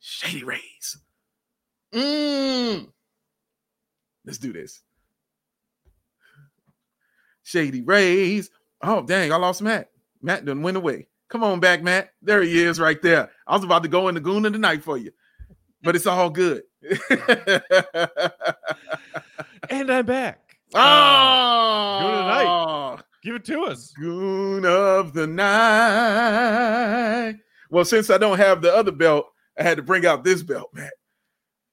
[0.08, 1.00] Shady Rays.
[1.92, 2.90] Mm.
[4.24, 4.84] Let's do this.
[7.42, 8.52] Shady Rays.
[8.84, 9.90] Oh, dang, I lost Matt.
[10.22, 11.08] Matt done went away.
[11.30, 12.12] Come on back, Matt.
[12.22, 13.32] There he is right there.
[13.48, 15.12] I was about to go in the goon of the night for you,
[15.82, 16.62] but it's all good.
[19.72, 23.00] and i'm back oh, Goon of the night.
[23.24, 25.48] give it to us Goon of the night.
[27.72, 29.26] Well, since I don't have the other belt,
[29.58, 30.94] I had to bring out this belt, Matt,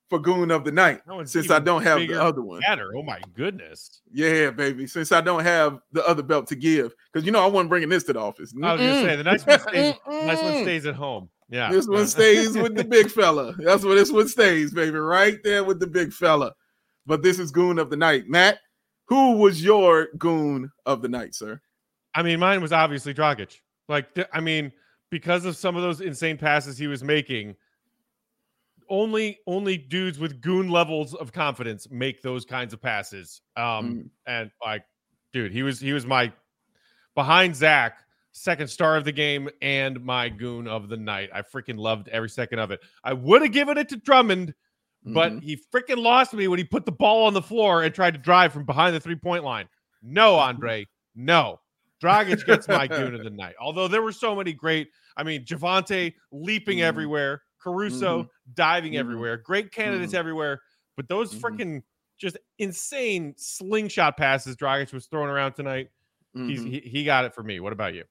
[0.08, 1.00] for Goon of the night.
[1.24, 2.60] Since I don't have the other one.
[2.60, 2.92] Matter.
[2.96, 4.86] oh my goodness Yeah, baby.
[4.86, 7.88] Since I don't have the other belt to give, because you know I wasn't bringing
[7.88, 8.54] this to the office.
[8.62, 11.86] i was gonna say the nice one stays, nice one stays at home yeah This
[11.86, 13.54] one stays with the big fella.
[13.58, 14.96] That's where this one stays, baby.
[14.98, 16.54] Right there with the big fella.
[17.04, 18.24] But this is Goon of the Night.
[18.26, 18.58] Matt,
[19.06, 21.60] who was your Goon of the Night, sir?
[22.14, 23.58] I mean, mine was obviously Dragic.
[23.88, 24.72] Like, I mean,
[25.10, 27.54] because of some of those insane passes he was making,
[28.88, 33.40] only only dudes with goon levels of confidence make those kinds of passes.
[33.56, 34.10] Um, Mm.
[34.26, 34.84] and like,
[35.32, 36.32] dude, he was he was my
[37.14, 37.98] behind Zach
[38.32, 41.28] second star of the game and my goon of the night.
[41.34, 42.80] I freaking loved every second of it.
[43.04, 44.54] I would have given it to Drummond,
[45.04, 45.42] but Mhm.
[45.42, 48.18] he freaking lost me when he put the ball on the floor and tried to
[48.20, 49.68] drive from behind the three point line.
[50.00, 51.60] No, Andre, no.
[52.02, 53.54] Dragic gets my goon of the night.
[53.60, 56.82] Although there were so many great, I mean, Javonte leaping Mhm.
[56.82, 58.98] everywhere, Caruso diving Mhm.
[58.98, 60.18] everywhere, great candidates Mhm.
[60.18, 60.60] everywhere.
[60.96, 61.40] But those Mhm.
[61.40, 61.82] freaking
[62.18, 65.90] just insane slingshot passes Dragic was throwing around tonight.
[66.34, 66.70] He's Mhm.
[66.70, 67.60] he, he got it for me.
[67.60, 68.04] What about you?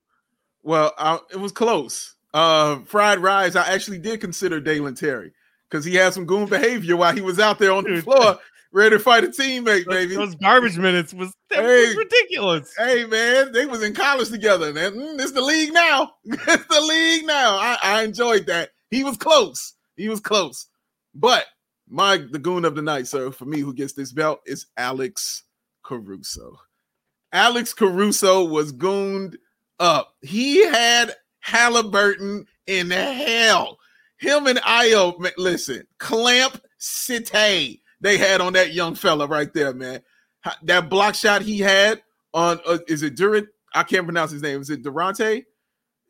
[0.64, 2.16] Well, I, it was close.
[2.34, 3.56] Uh, fried rice.
[3.56, 5.34] I actually did consider Dalen Terry
[5.70, 8.38] because he had some goon behavior while he was out there on the floor
[8.72, 10.16] ready to fight a teammate, baby.
[10.16, 11.88] Those garbage minutes was, that Hey.
[11.88, 12.74] was ridiculous.
[12.78, 14.94] Hey man, they was in college together, man.
[14.94, 16.14] Mm, it's the league now.
[16.26, 17.56] it's the league now.
[17.58, 18.70] I, I enjoyed that.
[18.92, 19.74] He was close.
[19.96, 20.68] He was close.
[21.16, 21.46] But
[21.90, 25.44] my the goon of the night, sir, for me, who gets this belt is Alex
[25.84, 26.58] Caruso.
[27.34, 29.38] Alex Caruso was gooned
[29.80, 30.16] up.
[30.22, 33.80] He had Halliburton in hell.
[34.18, 40.02] Him and Ayo, listen, clamp city they had on that young fella right there, man.
[40.64, 42.02] That block shot he had
[42.34, 43.48] on uh, is it Durant?
[43.74, 44.60] I can't pronounce his name.
[44.62, 45.46] Is it Durante?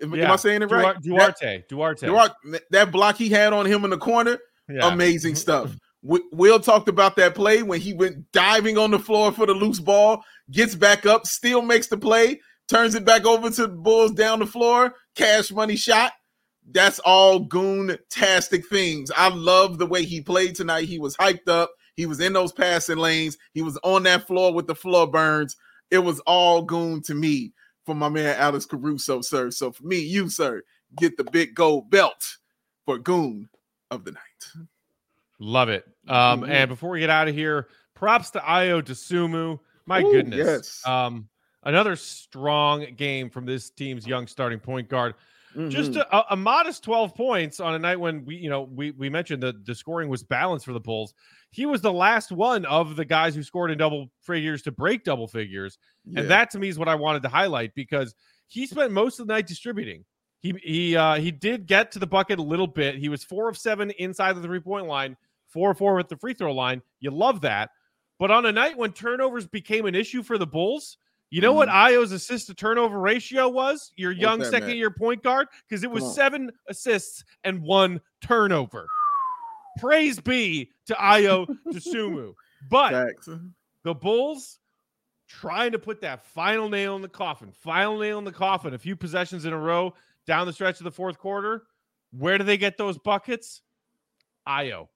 [0.01, 0.95] Am, am I saying it right?
[0.97, 1.63] Duar- Duarte.
[1.69, 2.07] Duarte.
[2.07, 2.35] Duarte,
[2.71, 4.39] that block he had on him in the corner,
[4.69, 4.87] Yeah.
[4.87, 5.37] amazing mm-hmm.
[5.37, 5.75] stuff.
[6.03, 9.79] Will talked about that play when he went diving on the floor for the loose
[9.79, 14.11] ball, gets back up, still makes the play, turns it back over to the Bulls
[14.11, 16.13] down the floor, cash money shot.
[16.71, 19.11] That's all goon-tastic things.
[19.15, 20.87] I love the way he played tonight.
[20.87, 21.71] He was hyped up.
[21.95, 23.37] He was in those passing lanes.
[23.53, 25.55] He was on that floor with the floor burns.
[25.91, 27.53] It was all goon to me
[27.86, 29.51] for my man Alex Caruso, sir.
[29.51, 30.63] So for me, you, sir,
[30.97, 32.38] get the big gold belt
[32.86, 33.49] for goon
[33.89, 34.65] of the night.
[35.39, 35.86] Love it.
[36.07, 36.49] Um, Mhm.
[36.49, 39.59] and before we get out of here, props to Ayo Dosunmu.
[39.88, 40.38] My Ooh, goodness.
[40.45, 40.86] yes.
[40.86, 41.27] Um,
[41.63, 45.15] another strong game from this team's young starting point guard.
[45.67, 46.05] Just Mhm.
[46.11, 49.43] a, a modest 12 points on a night when we, you know, we we mentioned
[49.43, 51.13] that the scoring was balanced for the Bulls.
[51.51, 55.03] He was the last one of the guys who scored in double figures to break
[55.03, 55.77] double figures.
[56.05, 56.21] Yeah.
[56.21, 58.15] And that to me is what I wanted to highlight because
[58.47, 60.05] he spent most of the night distributing.
[60.39, 62.95] He he uh he did get to the bucket a little bit.
[62.95, 65.15] He was four of seven inside the three-point line,
[65.47, 66.81] four of four at the free throw line.
[66.99, 67.69] You love that.
[68.17, 70.97] But on a night when turnovers became an issue for the Bulls,
[71.31, 73.91] you know what Ayo's assist to turnover ratio was?
[73.95, 75.47] Your young second year point guard?
[75.67, 78.87] Because it was seven assists and one turnover.
[79.80, 82.34] Praise be to Ayo Dosunmu.
[82.69, 83.15] But
[83.84, 84.59] the Bulls
[85.28, 88.78] trying to put that final nail in the coffin, final nail in the coffin, a
[88.78, 89.93] few possessions in a row
[90.28, 91.63] down the stretch of the fourth quarter.
[92.11, 93.61] Where do they get those buckets?
[94.47, 94.89] Ayo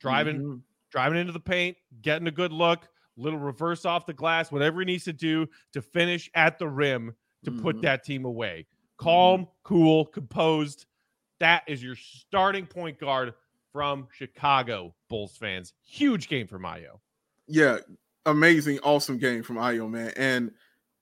[0.00, 0.62] driving, Mhm.
[0.90, 4.86] driving into the paint, getting a good look, little reverse off the glass, whatever he
[4.86, 7.14] needs to do to finish at the rim
[7.44, 7.82] to put Mhm.
[7.82, 8.66] that team away.
[8.98, 10.86] Calm, cool, composed.
[11.38, 13.34] That is your starting point guard
[13.76, 15.74] from Chicago Bulls fans.
[15.84, 16.98] Huge game for Mayo.
[17.46, 17.76] Yeah,
[18.24, 20.14] amazing, awesome game from Ayo, man.
[20.16, 20.50] And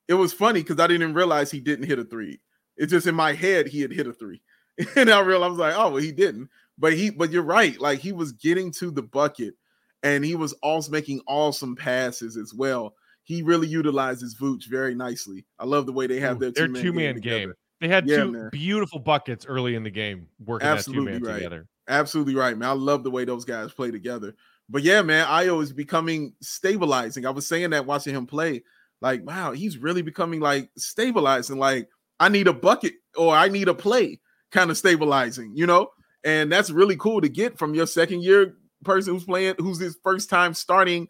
[0.09, 2.41] it was funny because I didn't realize he didn't hit a three.
[2.77, 4.43] It's just in my head he had hit a three.
[4.97, 6.51] and I realized I was like, oh well, he didn't.
[6.77, 7.81] But he but you're right.
[7.81, 9.55] Like he was getting to the bucket
[10.03, 12.97] and he was also making awesome passes as well.
[13.23, 15.47] He really utilizes Vooch very nicely.
[15.61, 17.55] I love the way they have Ooh, their two man game.
[17.81, 18.49] They had Yeah, two man.
[18.51, 21.39] beautiful buckets early in the game working Absolutely that two man right.
[21.39, 21.69] together.
[21.89, 22.69] Absolutely right, man.
[22.69, 24.35] I love the way those guys play together.
[24.69, 27.27] But yeah, man, Ayo is becoming stabilizing.
[27.27, 28.63] I was saying that watching him play,
[29.03, 31.59] like, wow, he's really becoming like stabilizing.
[31.59, 34.21] Like, I need a bucket or I need a play,
[34.51, 35.89] kind of stabilizing, you know?
[36.25, 39.99] And that's really cool to get from your second year person who's playing, who's his
[40.03, 41.09] first time starting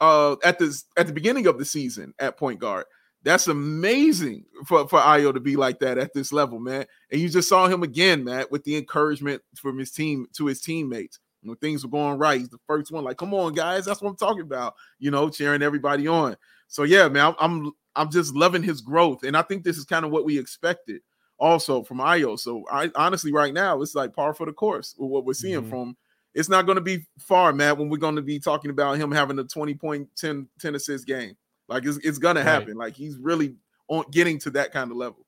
[0.00, 2.84] uh at this at the beginning of the season at point guard.
[3.26, 6.86] That's amazing for, for Ayo to be like that at this level, man.
[7.10, 10.60] And you just saw him again, Matt, with the encouragement from his team to his
[10.60, 11.18] teammates.
[11.42, 14.10] When things were going right, he's the first one, like, come on, guys, that's what
[14.10, 16.36] I'm talking about, you know, cheering everybody on.
[16.68, 19.24] So yeah, man, I'm I'm, just loving his growth.
[19.24, 21.02] And I think this is kind of what we expected
[21.36, 22.38] also from Ayo.
[22.38, 25.62] So I honestly right now it's like par for the course with what we're seeing
[25.62, 25.70] Mhm.
[25.70, 25.96] from
[26.32, 29.10] it's not going to be far, Matt, when we're going to be talking about him
[29.10, 31.36] having a 20 point 10, 10 assist game.
[31.68, 32.46] Like it's, it's gonna Right.
[32.46, 32.76] happen.
[32.76, 33.56] Like he's really
[33.88, 35.26] on getting to that kind of level.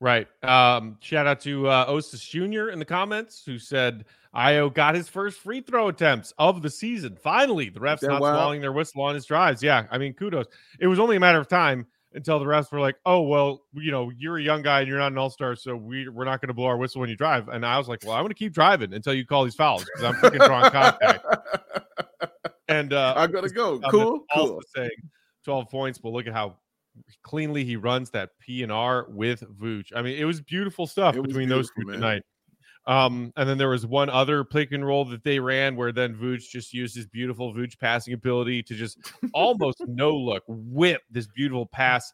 [0.00, 0.26] Right.
[0.42, 2.70] Um, shout out to uh, Osis Jr.
[2.70, 4.04] in the comments who said
[4.34, 7.16] Ayo got his first free throw attempts of the season.
[7.22, 8.34] Finally, the refs not wild?
[8.34, 9.62] swallowing their whistle on his drives.
[9.62, 10.46] Yeah, I mean, kudos.
[10.80, 13.92] It was only a matter of time until the refs were like, "Oh, well, you
[13.92, 16.40] know, you're a young guy and you're not an all star, so we we're not
[16.40, 18.30] going to blow our whistle when you drive." And I was like, "Well, I'm going
[18.30, 21.24] to keep driving until you call these fouls because I'm freaking drawing contact."
[22.68, 23.74] And uh, I gotta go.
[23.74, 24.62] um, Cool, cool.
[24.74, 24.90] saying
[25.44, 26.56] 12 points, but look at how
[27.22, 29.86] cleanly he runs that P and R with Vooch.
[29.94, 31.94] I mean, it was beautiful stuff was between those two man.
[31.96, 32.22] tonight.
[32.86, 36.14] Um, and then there was one other pick and roll that they ran where then
[36.16, 38.98] Vooch just used his beautiful Vooch passing ability to just
[39.32, 42.12] almost no look whip this beautiful pass,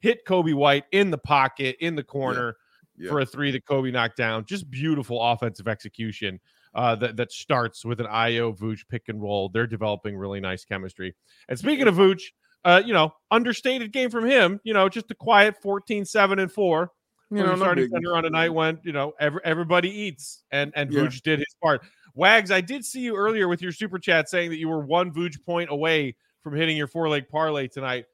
[0.00, 2.56] hit Coby White in the pocket in the corner
[2.98, 3.08] Yeah.
[3.08, 4.44] for a three that Coby knocked down.
[4.44, 6.38] Just beautiful offensive execution
[6.74, 9.48] uh, that that starts with an Ayo Vooch pick and roll.
[9.48, 11.14] They're developing really nice chemistry.
[11.48, 12.20] And speaking of Vooch,
[12.64, 14.60] uh, you know, understated game from him.
[14.64, 16.92] You know, just a quiet 14, 7, and four.
[17.30, 19.88] You You know, know, no starting center on a night when you know every, everybody
[19.88, 21.02] eats, and and Yeah.
[21.02, 21.82] Vooch did his part.
[22.14, 25.12] Wags, I did see you earlier with your super chat saying that you were one
[25.12, 28.06] Vooch point away from hitting your four leg parlay tonight.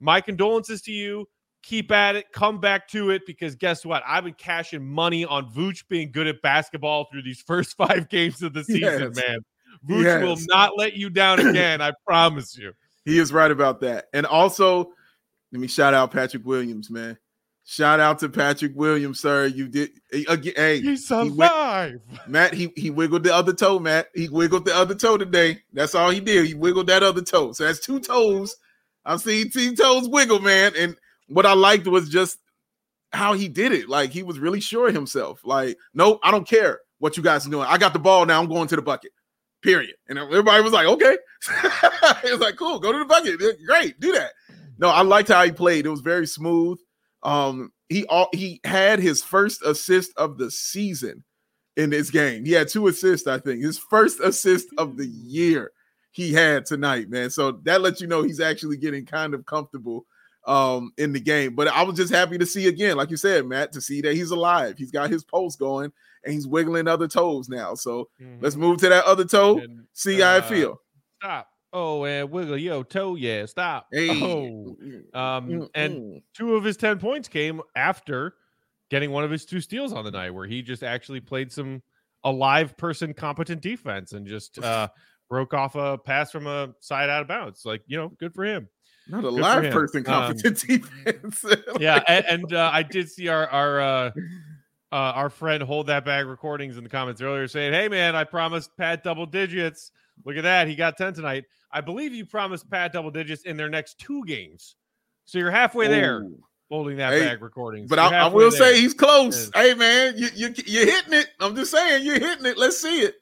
[0.00, 1.28] My condolences to you.
[1.62, 2.26] Keep at it.
[2.32, 4.00] Come back to it because guess what?
[4.06, 8.40] I've been cashing money on Vooch being good at basketball through these first five games
[8.42, 9.16] of the season, Yes.
[9.16, 9.38] man.
[9.88, 10.22] Vooch Yes.
[10.22, 11.80] will not let you down again.
[11.80, 12.72] I promise you.
[13.06, 14.06] He is right about that.
[14.12, 14.92] And also,
[15.52, 17.16] let me shout out Patrick Williams, man.
[17.64, 19.46] Shout out to Patrick Williams, sir.
[19.46, 19.90] You did
[20.28, 20.52] again.
[20.56, 22.00] Hey, He's he alive.
[22.26, 24.08] Matt, he he wiggled the other toe, Matt.
[24.14, 25.62] He wiggled the other toe today.
[25.72, 26.46] That's all he did.
[26.46, 27.52] He wiggled that other toe.
[27.52, 28.56] So that's two toes.
[29.04, 30.72] I've seen two toes wiggle, man.
[30.76, 30.96] And
[31.28, 32.38] what I liked was just
[33.12, 33.88] how he did it.
[33.88, 35.40] Like he was really sure of himself.
[35.44, 37.66] Like, nope, I don't care what you guys are doing.
[37.68, 38.40] I got the ball now.
[38.40, 39.12] I'm going to the bucket.
[39.66, 39.96] Period.
[40.08, 41.18] And everybody was like, okay.
[42.22, 43.40] it was like, cool, go to the bucket.
[43.66, 44.30] Great, do that.
[44.78, 45.86] No, I liked how he played.
[45.86, 46.78] It was very smooth.
[47.24, 51.24] Um, he all he had his first assist of the season
[51.76, 52.44] in this game.
[52.44, 53.60] He had two assists, I think.
[53.60, 55.72] His first assist of the year
[56.12, 57.28] he had tonight, man.
[57.30, 60.06] So that lets you know he's actually getting kind of comfortable
[60.46, 61.56] um in the game.
[61.56, 64.14] But I was just happy to see again, like you said, Matt, to see that
[64.14, 64.76] he's alive.
[64.78, 65.90] He's got his post going
[66.26, 67.74] and he's wiggling other toes now.
[67.74, 68.08] So
[68.40, 70.80] let's move to that other toe, And, see how it uh, feel.
[71.22, 71.48] Stop.
[71.72, 73.14] Oh, and wiggle yo toe.
[73.16, 73.86] Yeah, stop.
[73.92, 74.10] Hey.
[74.22, 74.76] Oh.
[75.18, 78.34] Um, and two of his 10 points came after
[78.90, 81.82] getting one of his two steals on the night where he just actually played some
[82.24, 84.88] alive person competent defense and just uh
[85.28, 88.44] broke off a pass from a side out of bounds like you know good for
[88.44, 88.68] him
[89.08, 91.44] not a live person Um, competent defense.
[91.80, 94.10] yeah and, and uh, i did see our our uh
[94.96, 98.24] uh, our friend hold that bag recordings in the comments earlier saying hey man i
[98.24, 99.90] promised pat double digits
[100.24, 103.56] look at that he got 10 tonight i believe you promised pat double digits in
[103.56, 104.76] their next two games
[105.26, 106.24] so you're halfway there
[106.70, 108.58] holding that Hey, bag recordings But I, I will there.
[108.74, 109.50] say he's close.
[109.54, 109.62] Yes.
[109.64, 111.28] Hey man, you you you're hitting it.
[111.40, 112.56] I'm just saying you're hitting it.
[112.58, 113.14] Let's see it.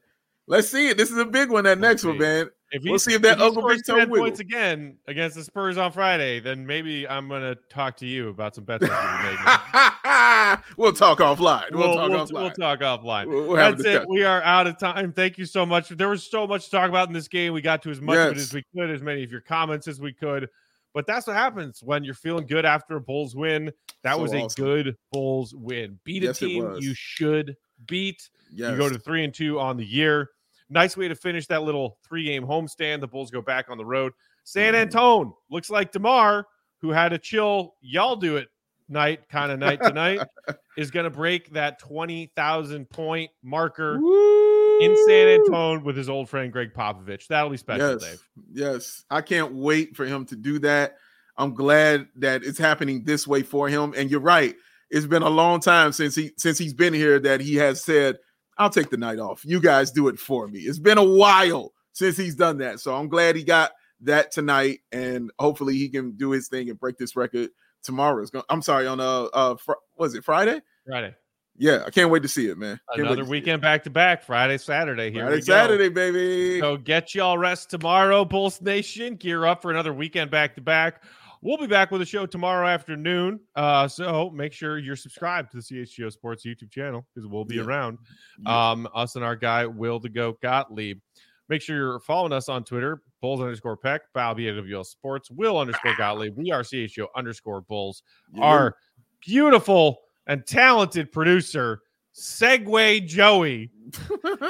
[0.46, 0.96] Let's see it.
[0.96, 1.64] This is a big one.
[1.64, 2.50] That We'll next one, man.
[2.72, 5.76] If We'll see if that he Uncle Big Toe 10 points again against the Spurs
[5.78, 10.58] on Friday, then maybe I'm gonna talk to you about some bets I should be
[10.64, 10.74] making.
[10.76, 11.70] we'll talk offline.
[11.70, 12.32] We'll, We'll, talk we'll, offline.
[12.32, 13.26] we'll talk offline.
[13.28, 14.08] We'll- That's it.
[14.08, 15.12] We are out of time.
[15.12, 15.88] Thank you so much.
[15.90, 17.52] There was so much to talk about in this game.
[17.52, 19.86] We got to as much of it as we could, as many of your comments
[19.86, 20.48] as we could.
[20.94, 23.72] But that's what happens when you're feeling good after a Bulls win.
[24.02, 24.64] That So was a awesome.
[24.64, 25.98] good Bulls win.
[26.04, 27.56] Beat a Yes, team you should
[27.86, 28.28] beat.
[28.52, 28.70] Yes.
[28.72, 30.30] You go to three and two on the year.
[30.70, 33.00] Nice way to finish that little three game homestand.
[33.00, 34.12] The Bulls go back on the road.
[34.44, 34.82] San Mhm.
[34.82, 36.46] Antone looks like DeMar,
[36.80, 38.48] who had a chill, y'all do it
[38.88, 40.20] night kind of night tonight,
[40.76, 43.96] is going to break that 20,000 point marker
[44.80, 47.26] in San Antone with his old friend Gregg Popovich.
[47.28, 48.02] That'll be special, yes.
[48.02, 48.28] Dave.
[48.52, 49.04] Yes.
[49.10, 50.96] I can't wait for him to do that.
[51.36, 53.94] I'm glad that it's happening this way for him.
[53.96, 54.54] And you're right.
[54.90, 58.18] It's been a long time since he since he's been here that he has said,
[58.58, 59.44] I'll take the night off.
[59.44, 60.60] You guys do it for me.
[60.60, 62.80] It's been a while since he's done that.
[62.80, 66.78] So I'm glad he got that tonight and hopefully he can do his thing and
[66.78, 67.50] break this record
[67.82, 68.20] tomorrow.
[68.20, 70.60] It's going I'm sorry on uh uh fr- was it Friday?
[70.86, 71.14] Friday.
[71.56, 72.80] Yeah, I can't wait to see it, man.
[72.94, 73.30] Can't Another to see it.
[73.30, 75.12] weekend back to back, Friday, Saturday.
[75.12, 75.44] Here Friday, we go.
[75.44, 76.58] Saturday, baby.
[76.58, 79.14] So get y'all rest tomorrow, Bulls Nation.
[79.14, 81.04] Gear up for another weekend back to back.
[81.44, 83.38] We'll be back with a show tomorrow afternoon.
[83.54, 87.56] Uh, so make sure you're subscribed to the CHGO Sports YouTube channel because we'll be
[87.56, 87.64] Yeah.
[87.64, 87.98] around.
[88.38, 88.70] Yeah.
[88.70, 90.98] Um, us and our guy Will the Goat Gottlieb.
[91.50, 95.94] Make sure you're following us on Twitter, Bulls underscore Peck, Bob BAWL Sports, Will underscore
[95.98, 96.34] Gottlieb.
[96.34, 98.02] We are CHGO underscore Bulls.
[98.32, 98.42] Yeah.
[98.44, 98.76] Our
[99.20, 101.82] beautiful and talented producer,
[102.18, 103.70] Segway Joey,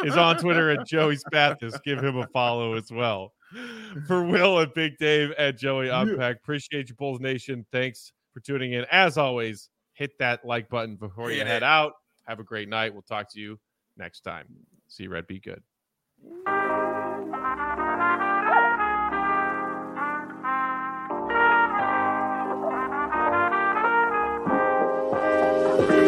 [0.05, 1.83] is on Twitter at Joey Spathis.
[1.83, 3.33] Give him a follow as well.
[4.07, 7.65] For Will and Big Dave and Joey Unpack, appreciate you, Bulls Nation.
[7.73, 8.85] Thanks for tuning in.
[8.91, 11.93] As always, hit that like button before you Hit head out.
[12.27, 12.93] Have a great night.
[12.93, 13.59] We'll talk to you
[13.97, 14.47] next time.
[14.89, 15.27] See you, Red.
[15.27, 15.63] Be good.